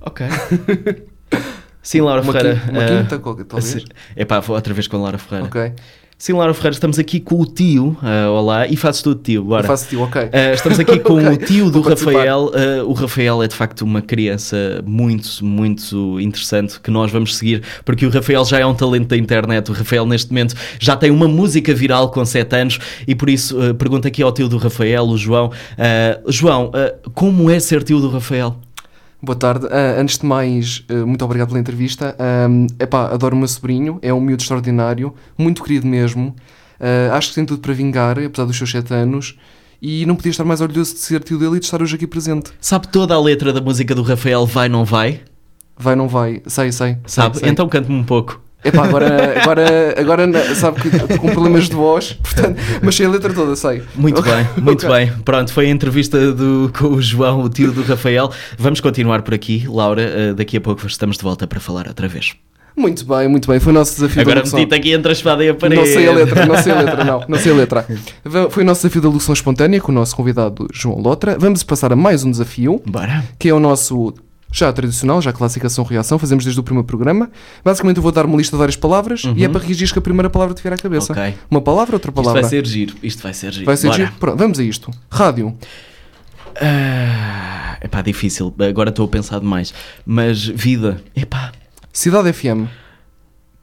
[0.00, 0.26] Ok.
[1.82, 2.58] Sim, Laura Uma, Ferreira.
[2.60, 3.76] quinta, uma eh, quinta, qualquer, talvez.
[3.76, 3.84] assim-
[4.16, 5.46] Epá, vou outra vez com a Laura Ferreira.
[5.46, 5.72] Ok.
[6.20, 7.96] Sim, Laura Ferreira, estamos aqui com o tio.
[8.02, 9.62] ah, olá, e fazes tu de tio, bora.
[9.62, 10.22] Eu faço tio, ok.
[10.32, 11.90] Ah, estamos aqui com Ok, o tio do vou.
[11.90, 12.50] Rafael.
[12.52, 17.62] Ah, o Rafael é de facto uma criança muito, muito interessante que nós vamos seguir,
[17.84, 19.70] porque o Rafael já é um talento da internet.
[19.70, 23.56] O Rafael, neste momento, já tem uma música viral com 7 anos e por isso
[23.76, 25.52] pergunto aqui ao tio do Rafael, o João.
[26.26, 26.72] João,
[27.14, 28.56] como é ser tio do Rafael?
[29.20, 29.66] Boa tarde.
[29.70, 32.16] Ah, antes de mais, ah, muito obrigado pela entrevista.
[32.48, 36.34] Um, epá, adoro o meu sobrinho, é um miúdo extraordinário, muito querido mesmo.
[36.80, 39.36] Ah, acho que tem tudo para vingar, apesar dos seus 7 anos.
[39.80, 42.06] E não podia estar mais orgulhoso de ser tio dele e de estar hoje aqui
[42.06, 42.50] presente.
[42.60, 45.20] Sabe toda a letra da música do Rafael Vai Não Vai?
[45.78, 46.42] Vai, não vai?
[46.46, 46.98] Sei, sei.
[47.06, 47.36] Sabe?
[47.36, 47.52] Sei, sei.
[47.52, 48.40] Então cante-me um pouco.
[48.64, 53.08] Epá, agora, agora, agora sabe que estou com problemas de voz, portanto, mas sei a
[53.08, 53.82] letra toda, sei.
[53.94, 55.12] Muito bem, muito bem.
[55.24, 58.30] Pronto, foi a entrevista do, com o João, o tio do Rafael.
[58.58, 60.02] Vamos continuar por aqui, Laura.
[60.02, 62.34] eh, daqui a pouco estamos de volta para falar outra vez.
[62.76, 63.58] Muito bem, muito bem.
[63.58, 64.58] Foi o nosso desafio Agora da locução.
[64.60, 65.80] meti-te aqui entre a espada e a parede.
[65.80, 67.24] Não sei a letra, não sei a letra, não.
[67.28, 67.86] Não sei a letra.
[68.50, 71.36] Foi o nosso desafio da locução espontânea com o nosso convidado João Lotra.
[71.38, 73.24] Vamos passar a mais um desafio, Bora.
[73.36, 74.14] que é o nosso
[74.50, 76.18] já tradicional, já classificação-reação.
[76.18, 77.30] Fazemos desde o primeiro programa.
[77.64, 80.02] Basicamente, eu vou dar uma lista de várias palavras e é para reagir que a
[80.02, 81.12] primeira palavra te vier à cabeça.
[81.12, 81.18] Uhum.
[81.18, 81.34] Ok.
[81.50, 82.40] Uma palavra, outra Isto palavra.
[82.42, 82.94] vai ser giro.
[83.02, 83.66] Isto vai ser giro.
[83.66, 83.98] Vai ser Bora.
[83.98, 84.12] giro?
[84.18, 84.90] Pronto, vamos a isto.
[85.10, 85.56] Rádio.
[86.60, 88.54] Ah, epá, difícil.
[88.58, 89.72] Agora estou a pensar demais.
[90.04, 91.00] Mas vida.
[91.14, 91.52] Epá,
[91.92, 92.66] Cidade FM.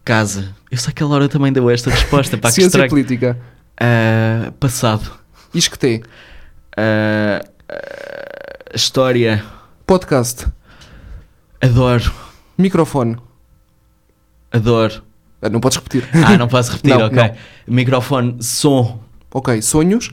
[0.04, 0.54] casa.
[0.70, 2.38] Eu sei que a Laura também deu esta resposta.
[2.38, 2.90] Pá, que Ciência estranho.
[2.90, 3.38] política.
[3.80, 5.12] Ah, passado.
[5.54, 6.02] Isqueté.
[6.78, 9.44] Ah, ah, história.
[9.88, 10.48] Podcast.
[11.66, 12.12] Adoro.
[12.58, 13.18] Microfone.
[14.52, 15.04] Adoro.
[15.42, 16.08] Ah, Não podes repetir.
[16.26, 17.32] Ah, não posso repetir, Não, ok.
[17.68, 19.00] Microfone, som,
[19.34, 19.62] ok.
[19.62, 20.12] Sonhos.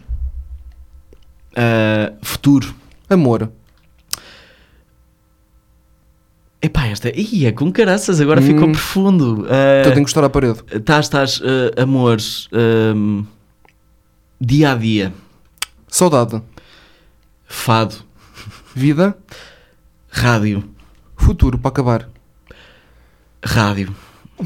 [1.57, 2.75] ah, futuro.
[3.09, 3.51] Amor.
[6.61, 7.09] Epá, esta.
[7.11, 8.73] Ih, é com caraças, agora ficou Hum.
[8.73, 9.45] profundo.
[9.47, 10.61] Então tenho que encostar à parede.
[10.71, 11.43] Estás, estás,
[11.77, 12.49] ah, amores,
[14.41, 15.13] dia a dia,
[15.89, 16.41] Saudade.
[17.47, 17.97] fado,
[18.75, 19.17] Vida.
[20.09, 20.63] rádio,
[21.23, 22.09] Futuro, para acabar.
[23.45, 23.95] rádio.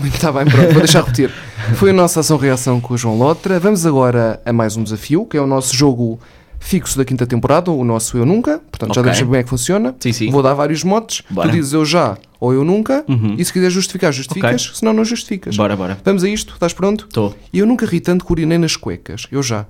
[0.04, 1.30] Está bem, pronto, vou deixar repetir.
[1.76, 3.58] Foi a nossa ação-reação com o João Lotra.
[3.58, 6.20] Vamos agora a mais um desafio, que é o nosso jogo
[6.58, 8.58] fixo da quinta temporada, o nosso Eu Nunca.
[8.58, 9.94] Portanto, já saber como é que funciona.
[9.98, 10.30] Sim, sim.
[10.30, 11.22] Vou dar vários motes.
[11.30, 11.48] Bora.
[11.48, 13.04] Tu dizes eu já ou eu nunca.
[13.08, 13.36] Uhum.
[13.38, 14.72] E se quiser justificar, justificas.
[14.74, 15.56] Senão, não justificas.
[15.56, 15.98] Bora, bora.
[16.04, 16.52] Vamos a isto?
[16.54, 17.06] Estás pronto?
[17.08, 17.34] Estou.
[17.52, 19.26] Eu nunca ri tanto que urinei nas cuecas.
[19.30, 19.64] Eu já.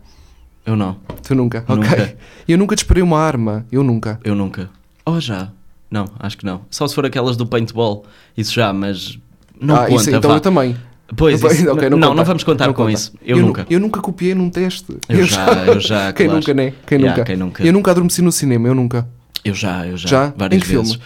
[0.65, 0.97] Eu não.
[1.23, 1.65] Tu nunca.
[1.69, 1.93] Nunca.
[1.93, 2.17] Ok.
[2.49, 3.65] Eu nunca disparei uma arma.
[3.71, 4.19] Eu nunca.
[4.25, 4.69] Eu nunca.
[5.05, 5.53] Oh, já.
[5.91, 6.62] Não, acho que não.
[6.70, 8.05] Só se for aquelas do paintball.
[8.37, 9.18] Isso já, mas.
[9.61, 9.95] Não ah, conta.
[9.95, 10.37] isso, então vá.
[10.37, 10.76] eu também.
[11.16, 12.14] Pois, Não, isso- ok, não, conta.
[12.14, 12.95] não vamos contar Não com conta.
[12.95, 13.12] isso.
[13.24, 13.66] Eu, nu- nunca.
[13.70, 14.97] Eu nunca copiei num teste.
[15.09, 16.41] Eu já, eu já, Quem claro.
[16.41, 16.72] nunca, né?
[16.87, 17.24] Quem Yeah, nunca?
[17.24, 17.62] quem nunca?
[17.64, 19.07] Eu nunca adormeci no cinema, eu nunca.
[19.45, 20.09] Eu já, eu já.
[20.09, 20.32] Já?
[20.37, 20.99] Várias Em vezes.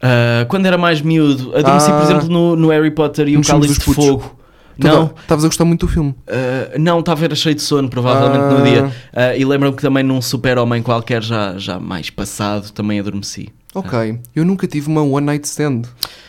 [0.00, 3.42] Ah, quando era mais miúdo, adormeci, por Ah, exemplo, no, no Harry Potter e o
[3.42, 4.04] Cálice de putos.
[4.06, 4.36] Fogo.
[4.78, 6.10] Não, Estavas a gostar muito do filme.
[6.26, 8.62] Uh, não, estava a ver cheio de sono, provavelmente no Ah.
[8.62, 8.84] dia.
[8.86, 13.50] Uh, e lembro-me que também num super-homem qualquer, já, já mais passado, também adormeci.
[13.74, 14.18] Ok.
[14.34, 15.82] Eu nunca tive uma one night stand.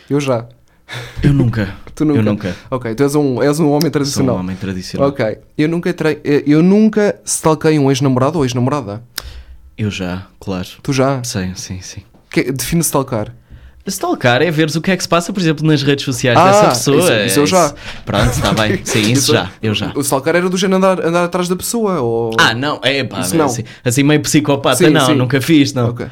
[0.08, 0.46] Eu já.
[1.22, 1.74] Eu nunca.
[1.94, 2.20] Tu nunca.
[2.20, 2.56] Eu nunca.
[2.70, 4.36] Ok, tu és um, és um homem Sou um tradicional.
[4.36, 5.08] homem tradicional.
[5.10, 5.38] Ok.
[5.58, 9.02] Eu nunca, trei, eh, eu nunca stalkei um ex-namorado ou ex-namorada.
[9.76, 10.68] Eu já, claro.
[10.82, 11.22] Tu já?
[11.22, 12.02] Sim, sim, sim.
[12.30, 13.34] Que, define stalkar.
[13.84, 16.46] Stalkar é veres o que é que se passa, por exemplo, nas redes sociais Ah,
[16.46, 16.98] dessa pessoa.
[17.00, 17.74] isso- É isso eu já.
[18.06, 18.80] Pronto, está bem.
[18.86, 19.50] Sim, isso já.
[19.60, 19.90] Eu já.
[19.96, 22.00] O stalkar era do género andar, andar atrás da pessoa.
[22.00, 22.30] Ou...
[22.38, 23.46] Ah, não, é pá, não.
[23.46, 25.14] Assim, assim meio psicopata, Sim, não, sim.
[25.16, 25.88] nunca fiz, não.
[25.90, 26.06] Ok.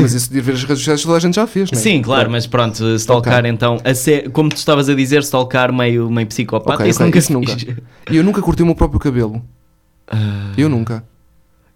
[0.00, 1.82] Mas isso de ver as redes sociais toda a gente já fez, não é?
[1.82, 6.10] Sim, claro, mas pronto, stalkar então, a ser- como tu estavas a dizer, stalkar meio,
[6.10, 7.56] meio psicopata, Ok, isso nunca isso nunca.
[8.10, 9.42] E eu nunca curti o meu próprio cabelo.
[10.10, 10.50] Ah.
[10.56, 11.04] Eu nunca.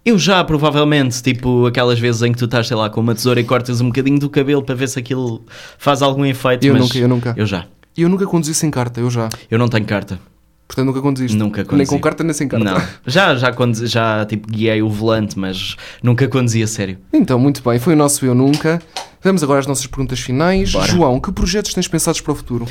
[0.07, 3.41] Eu já, provavelmente, tipo aquelas vezes em que tu estás, sei lá, com uma tesoura
[3.41, 5.45] e cortas um bocadinho do cabelo para ver se aquilo
[5.79, 6.65] faz algum efeito.
[6.65, 7.35] Eu nunca, eu nunca.
[7.37, 7.67] Eu já.
[7.97, 9.29] E eu nunca conduzi sem carta, eu já.
[9.51, 10.21] Eu não tenho carta.
[10.69, 11.37] Portanto, nunca conduziste.
[11.37, 11.91] Nunca Nem conduzi.
[11.91, 12.65] com carta, nem sem carta.
[12.65, 12.81] Não.
[13.05, 16.99] Já, já, conduzi- já tipo, guiei o volante, mas nunca conduzi a sério.
[17.13, 17.79] Então, muito bem.
[17.81, 18.81] Foi o nosso Eu Nunca.
[19.25, 20.71] Vamos agora às nossas perguntas finais.
[20.71, 20.87] Bora.
[20.87, 22.67] João, que projetos tens pensados para o futuro?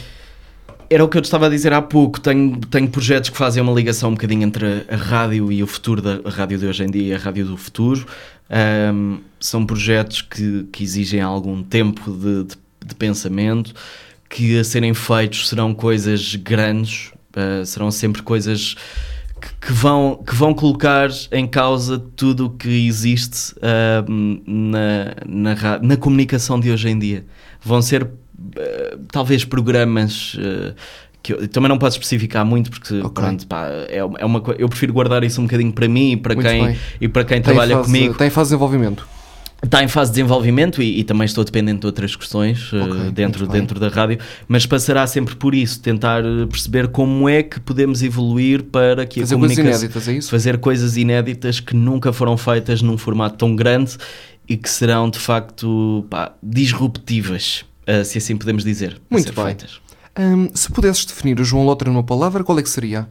[0.90, 2.20] Era o que eu te estava a dizer há pouco.
[2.20, 6.02] Tenho, tenho projetos que fazem uma ligação um bocadinho entre a rádio e o futuro
[6.02, 8.06] da rádio de hoje em dia e a rádio do futuro.
[8.50, 12.56] Ahm, são projetos que, que exigem algum tempo de, de-
[12.86, 13.74] de pensamento,
[14.30, 18.76] que a serem feitos serão coisas grandes, ah, serão sempre coisas
[19.42, 25.80] que, que vão, que vão colocar em causa tudo o que existe ahm, na, na,
[25.82, 27.26] na comunicação de hoje em dia.
[27.60, 28.08] Vão ser
[29.12, 30.74] talvez programas eh,
[31.24, 33.10] que eu também não posso especificar muito porque Ok.
[33.12, 36.18] pronto, pá, é, uma- é uma eu prefiro guardar isso um bocadinho para mim e
[36.18, 36.78] para Muito quem bem.
[37.02, 39.08] e para quem Tem trabalha fase- comigo Tem fase de desenvolvimento.
[39.64, 43.12] está em fase de desenvolvimento e, e também estou dependente de outras questões eh, Ok,
[43.12, 43.62] dentro, muito bem.
[43.62, 48.04] dentro da rádio, mas passará sempre por isso, tentar eh, perceber como é que podemos
[48.04, 50.30] evoluir para que Fazer a coisas inéditas, é isso?
[50.30, 53.98] fazer coisas inéditas que nunca foram feitas num formato tão grande
[54.48, 59.00] e que serão de facto pá, disruptivas, eh, se assim podemos dizer.
[59.10, 59.46] Muito bem.
[59.46, 59.80] feitas.
[60.18, 63.06] Hum, se pudesses definir o João Lotra numa palavra, qual é que seria?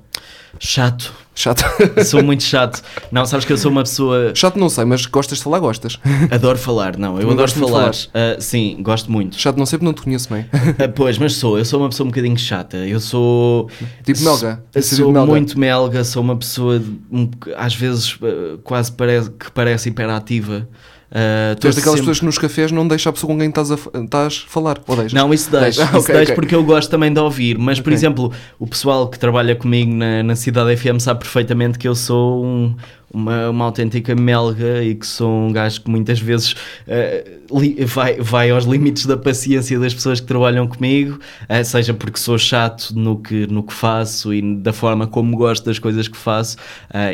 [0.59, 1.65] Chato, Chato.
[2.07, 2.81] sou muito chato.
[3.11, 4.33] Não, sabes que eu sou uma pessoa.
[4.35, 5.99] Chato não sei, mas gostas de falar, gostas.
[6.31, 7.93] Adoro falar, não, eu Também adoro falar.
[7.93, 7.95] falar.
[8.15, 9.37] Ah, sim, gosto muito.
[9.39, 10.47] Chato não sei porque não te conheço bem.
[10.83, 12.77] Ah, pois, mas sou, eu sou uma pessoa um bocadinho chata.
[12.79, 13.69] Eu sou.
[14.05, 14.63] Tipo melga.
[14.81, 15.27] Sou tipo melga.
[15.27, 20.69] muito melga, sou uma pessoa de- um às vezes ah, quase parece, que parece hiperativa.
[21.17, 23.49] Ah, Tu és daquelas sempre- pessoas que nos cafés não deixa a pessoa com quem
[23.49, 24.81] estás a, estás falar.
[24.87, 25.13] Ou deixas?
[25.13, 25.85] Não, isso deixa, Deixa.
[25.99, 26.35] isso deixa ok.
[26.35, 27.57] porque eu gosto também de ouvir.
[27.57, 27.95] Mas, por Ok.
[27.95, 32.45] exemplo, o pessoal que trabalha comigo na, na Cidade FM sabe perfeitamente que eu sou
[32.45, 32.75] um-
[33.13, 36.57] uma, uma autêntica melga e que sou um gajo que muitas vezes
[36.89, 41.95] eh, li- vai, vai aos limites da paciência das pessoas que trabalham comigo, eh, seja
[41.95, 46.09] porque sou chato no que, no que faço e da forma como gosto das coisas
[46.09, 46.57] que faço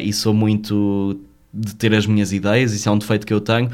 [0.02, 1.20] e sou muito
[1.52, 3.70] de ter as minhas ideias, isso é um defeito que eu tenho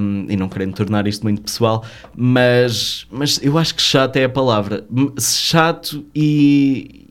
[0.00, 1.84] um, e não querendo tornar isto muito pessoal,
[2.16, 4.84] mas, mas eu acho que chato é a palavra.
[5.20, 7.04] Chato e,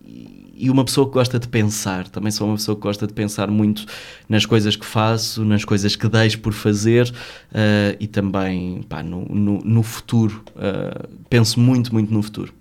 [0.56, 2.08] e uma pessoa que gosta de pensar.
[2.08, 3.86] Também sou uma pessoa que gosta de pensar muito
[4.28, 9.26] nas coisas que faço, nas coisas que deixo por fazer uh, e também pá, no,
[9.26, 10.44] no, no futuro.
[10.50, 12.54] Uh, penso muito, muito no futuro.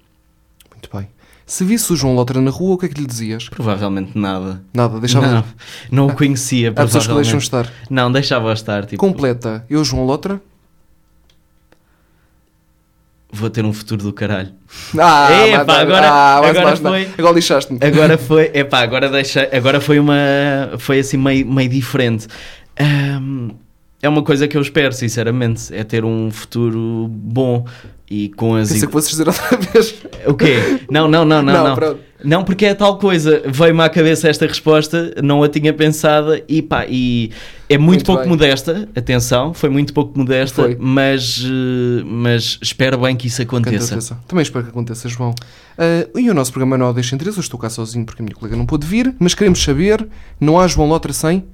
[0.72, 1.08] Muito bem.
[1.52, 3.46] Se visse o João Lotra na rua, o que é que lhe dizias?
[3.46, 4.62] Provavelmente nada.
[4.72, 5.26] Nada, deixava.
[5.26, 5.44] Não,
[5.90, 6.70] não o conhecia.
[6.70, 7.70] Há pessoas que deixam estar.
[7.90, 8.86] Não, deixava estar.
[8.86, 9.62] Tipo, Completa.
[9.68, 10.40] Eu, João Lotra.
[13.30, 14.54] vou ter um futuro do caralho.
[14.98, 15.26] Ah,
[15.60, 17.78] agora- ah, vai- agora foi- Agora lixaste-me.
[17.82, 20.14] Agora foi, epá, agora deixa, agora foi uma,
[20.78, 22.28] foi assim meio, meio diferente.
[22.80, 23.50] Ahm,
[24.02, 27.64] é uma coisa que eu espero, sinceramente, é ter um futuro bom
[28.10, 29.94] e com as Pensei que fosses dizer outra vez.
[30.26, 30.80] o quê?
[30.90, 31.98] Não, não, não, não, Não, não.
[32.24, 33.42] Não, porque é tal coisa.
[33.46, 37.30] Veio-me à cabeça esta resposta, não a tinha pensada e pá, e
[37.68, 38.28] é muito, Muito pouco bem.
[38.30, 40.76] modesta, atenção, foi muito pouco modesta, Foi.
[40.78, 44.18] mas, eh, mas espero bem que isso aconteça.
[44.28, 45.34] Também espero que aconteça, João.
[45.76, 47.38] Ah, e o nosso programa não deixa interesse.
[47.38, 49.14] Eu estou cá sozinho porque a minha colega não pôde vir.
[49.18, 50.06] Mas queremos saber:
[50.40, 51.44] não há João Lotra sem?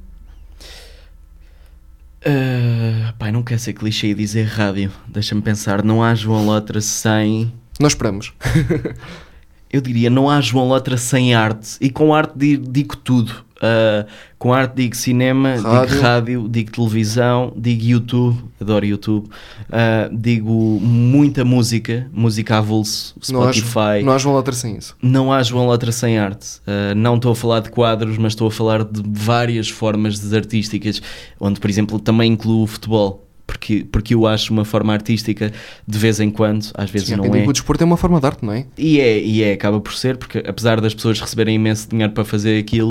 [2.26, 4.90] Uh, pai, não quer ser clichê e dizer rádio.
[5.06, 7.52] Deixa-me pensar, não há João Lotra sem.
[7.78, 8.32] Nós esperamos.
[9.70, 11.76] Eu diria, não há João Lotra sem arte.
[11.80, 13.44] E com arte di- digo tudo.
[13.58, 15.88] Uh, com arte digo cinema, Rádio.
[15.88, 19.26] digo rádio, digo televisão, digo YouTube, adoro YouTube.
[19.26, 24.02] Uh, digo muita música, música avulso, Spotify.
[24.04, 24.96] não há João Lotra sem isso.
[25.02, 26.58] Não há João Lotra sem arte.
[26.60, 30.36] Uh, não estou a falar de quadros, mas estou a falar de várias formas de
[30.36, 31.02] artísticas,
[31.40, 33.27] onde, por exemplo, também incluo o futebol.
[33.48, 35.50] Porque porque, eu acho uma forma artística
[35.86, 37.46] de vez em quando, às vezes Sim, não é.
[37.46, 38.66] O desporto é uma forma de arte, não é?
[38.76, 42.24] E é, e é, acaba por ser, porque apesar das pessoas receberem imenso dinheiro para
[42.26, 42.90] fazer aquilo,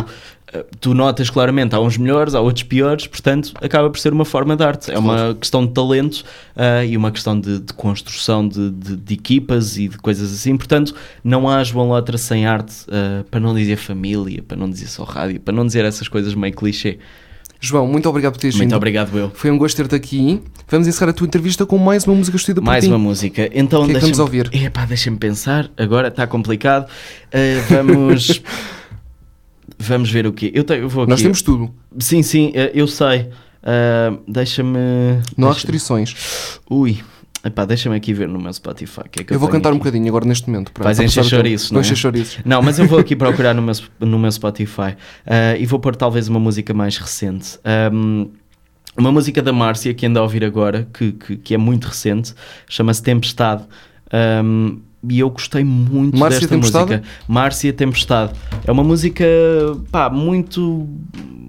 [0.51, 4.25] eh, tu notas claramente, há uns melhores, há outros piores, portanto, acaba por ser uma
[4.25, 4.89] forma de arte.
[4.91, 6.23] É uma questão de talento
[6.55, 10.57] ah, e uma questão de, de construção de, de- de equipas e de coisas assim.
[10.57, 14.87] Portanto, não há João Lotra sem arte, ah, para não dizer família, para não dizer
[14.87, 16.97] só rádio, para não dizer essas coisas meio clichê.
[17.59, 18.75] João, muito obrigado por teres Muito vindo.
[18.77, 19.31] obrigado, eu.
[19.33, 20.41] Foi um gosto ter-te aqui.
[20.69, 22.89] Vamos encerrar a tua entrevista com mais uma música escolhida por Mais ti.
[22.89, 23.49] uma música.
[23.53, 24.49] Então, O que é que deixa-me- vamos ouvir?
[24.53, 25.69] Epá, deixa-me pensar.
[25.77, 26.87] Agora está complicado.
[27.33, 27.37] Ah,
[27.69, 28.41] vamos.
[29.79, 30.51] vamos ver o quê?
[30.53, 31.09] Eu, tenho, eu vou aqui.
[31.09, 31.73] Nós temos tudo.
[31.99, 33.29] Sim, sim, eh, eu sei.
[33.63, 34.77] Ah, deixa-me.
[35.35, 36.59] Não há deixa- restrições.
[36.69, 36.99] Ui,
[37.47, 39.01] epá, deixa-me aqui ver no meu Spotify.
[39.11, 39.85] que é que Eu, vou tenho cantar um aqui.
[39.85, 40.71] bocadinho agora neste momento.
[40.71, 41.95] para- Vais encher chouriços, Vou não é?
[41.95, 42.37] chouriços.
[42.45, 44.95] Não, mas eu vou aqui procurar no meu, no meu Spotify
[45.25, 47.57] ah, e vou pôr talvez uma música mais recente.
[47.65, 48.27] Ahm,
[48.97, 52.33] uma música da Márcia que anda a ouvir agora, que, que, que é muito recente,
[52.67, 53.63] chama-se Tempestade.
[54.11, 54.79] Ahm,
[55.09, 56.91] e eu gostei muito Márcia desta Tempestade?
[56.91, 57.07] música.
[57.27, 58.33] Márcia Tempestade.
[58.65, 59.25] É uma música
[59.91, 60.87] pá, muito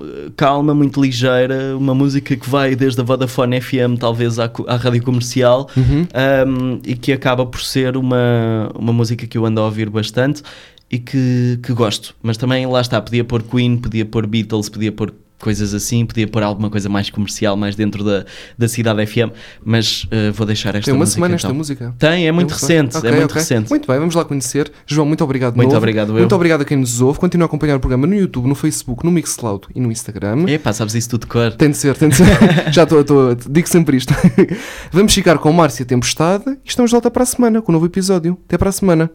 [0.02, 1.76] eh, calma, muito ligeira.
[1.76, 6.06] Uma música que vai desde a Vodafone FM, talvez, à, à rádio comercial Uhum.
[6.46, 10.42] um, e que acaba por ser uma, uma música que eu ando a ouvir bastante
[10.90, 12.14] e que, que gosto.
[12.22, 16.26] Mas também lá está, podia pôr Queen, podia pôr Beatles, podia pôr coisas assim, podia
[16.26, 18.24] pôr alguma coisa mais comercial, mais dentro da,
[18.56, 19.30] da cidade FM,
[19.64, 21.14] mas uh, vou deixar esta Tem uma música.
[21.14, 21.48] semana então.
[21.48, 21.94] esta música.
[21.98, 22.76] Tem, é muito gostei.
[22.76, 23.40] recente, Ok, é muito ok.
[23.42, 23.70] recente.
[23.70, 24.70] Muito bem, vamos lá conhecer.
[24.86, 25.54] João, muito obrigado.
[25.56, 25.78] Muito novo.
[25.78, 26.18] obrigado, eu.
[26.18, 27.18] Muito obrigado a quem nos ouve.
[27.18, 30.44] Continua a acompanhar o programa no YouTube, no Facebook, no Mixcloud e no Instagram.
[30.48, 31.52] Epá, sabes isso tudo de cor.
[31.52, 32.26] Tem de ser, tem de ser.
[32.72, 34.12] Já estou, estou, digo sempre isto.
[34.92, 37.86] Vamos ficar com Márcia Tempestade e estamos de volta para a semana com um novo
[37.86, 38.38] episódio.
[38.46, 39.10] Até para a semana.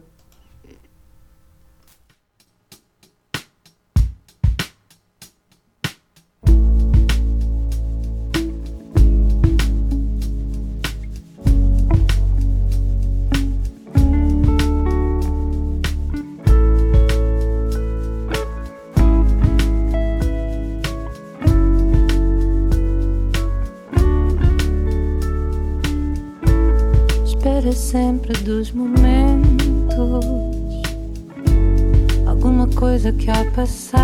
[33.54, 34.03] Passar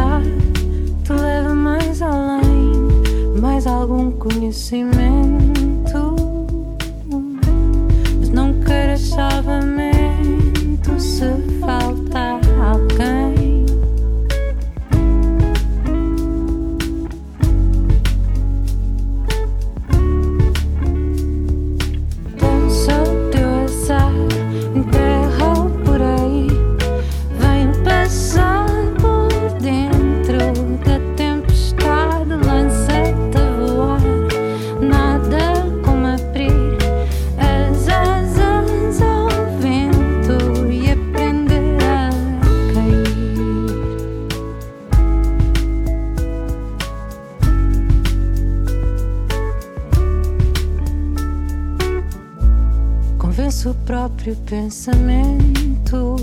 [54.50, 56.16] pensamento.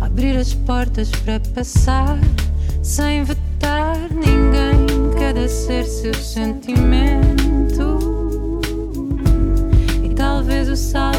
[0.00, 2.18] Abrir as portas para passar
[2.82, 5.12] sem vetar ninguém.
[5.18, 7.98] Cada ser seu sentimento.
[10.02, 11.11] E talvez o salvamento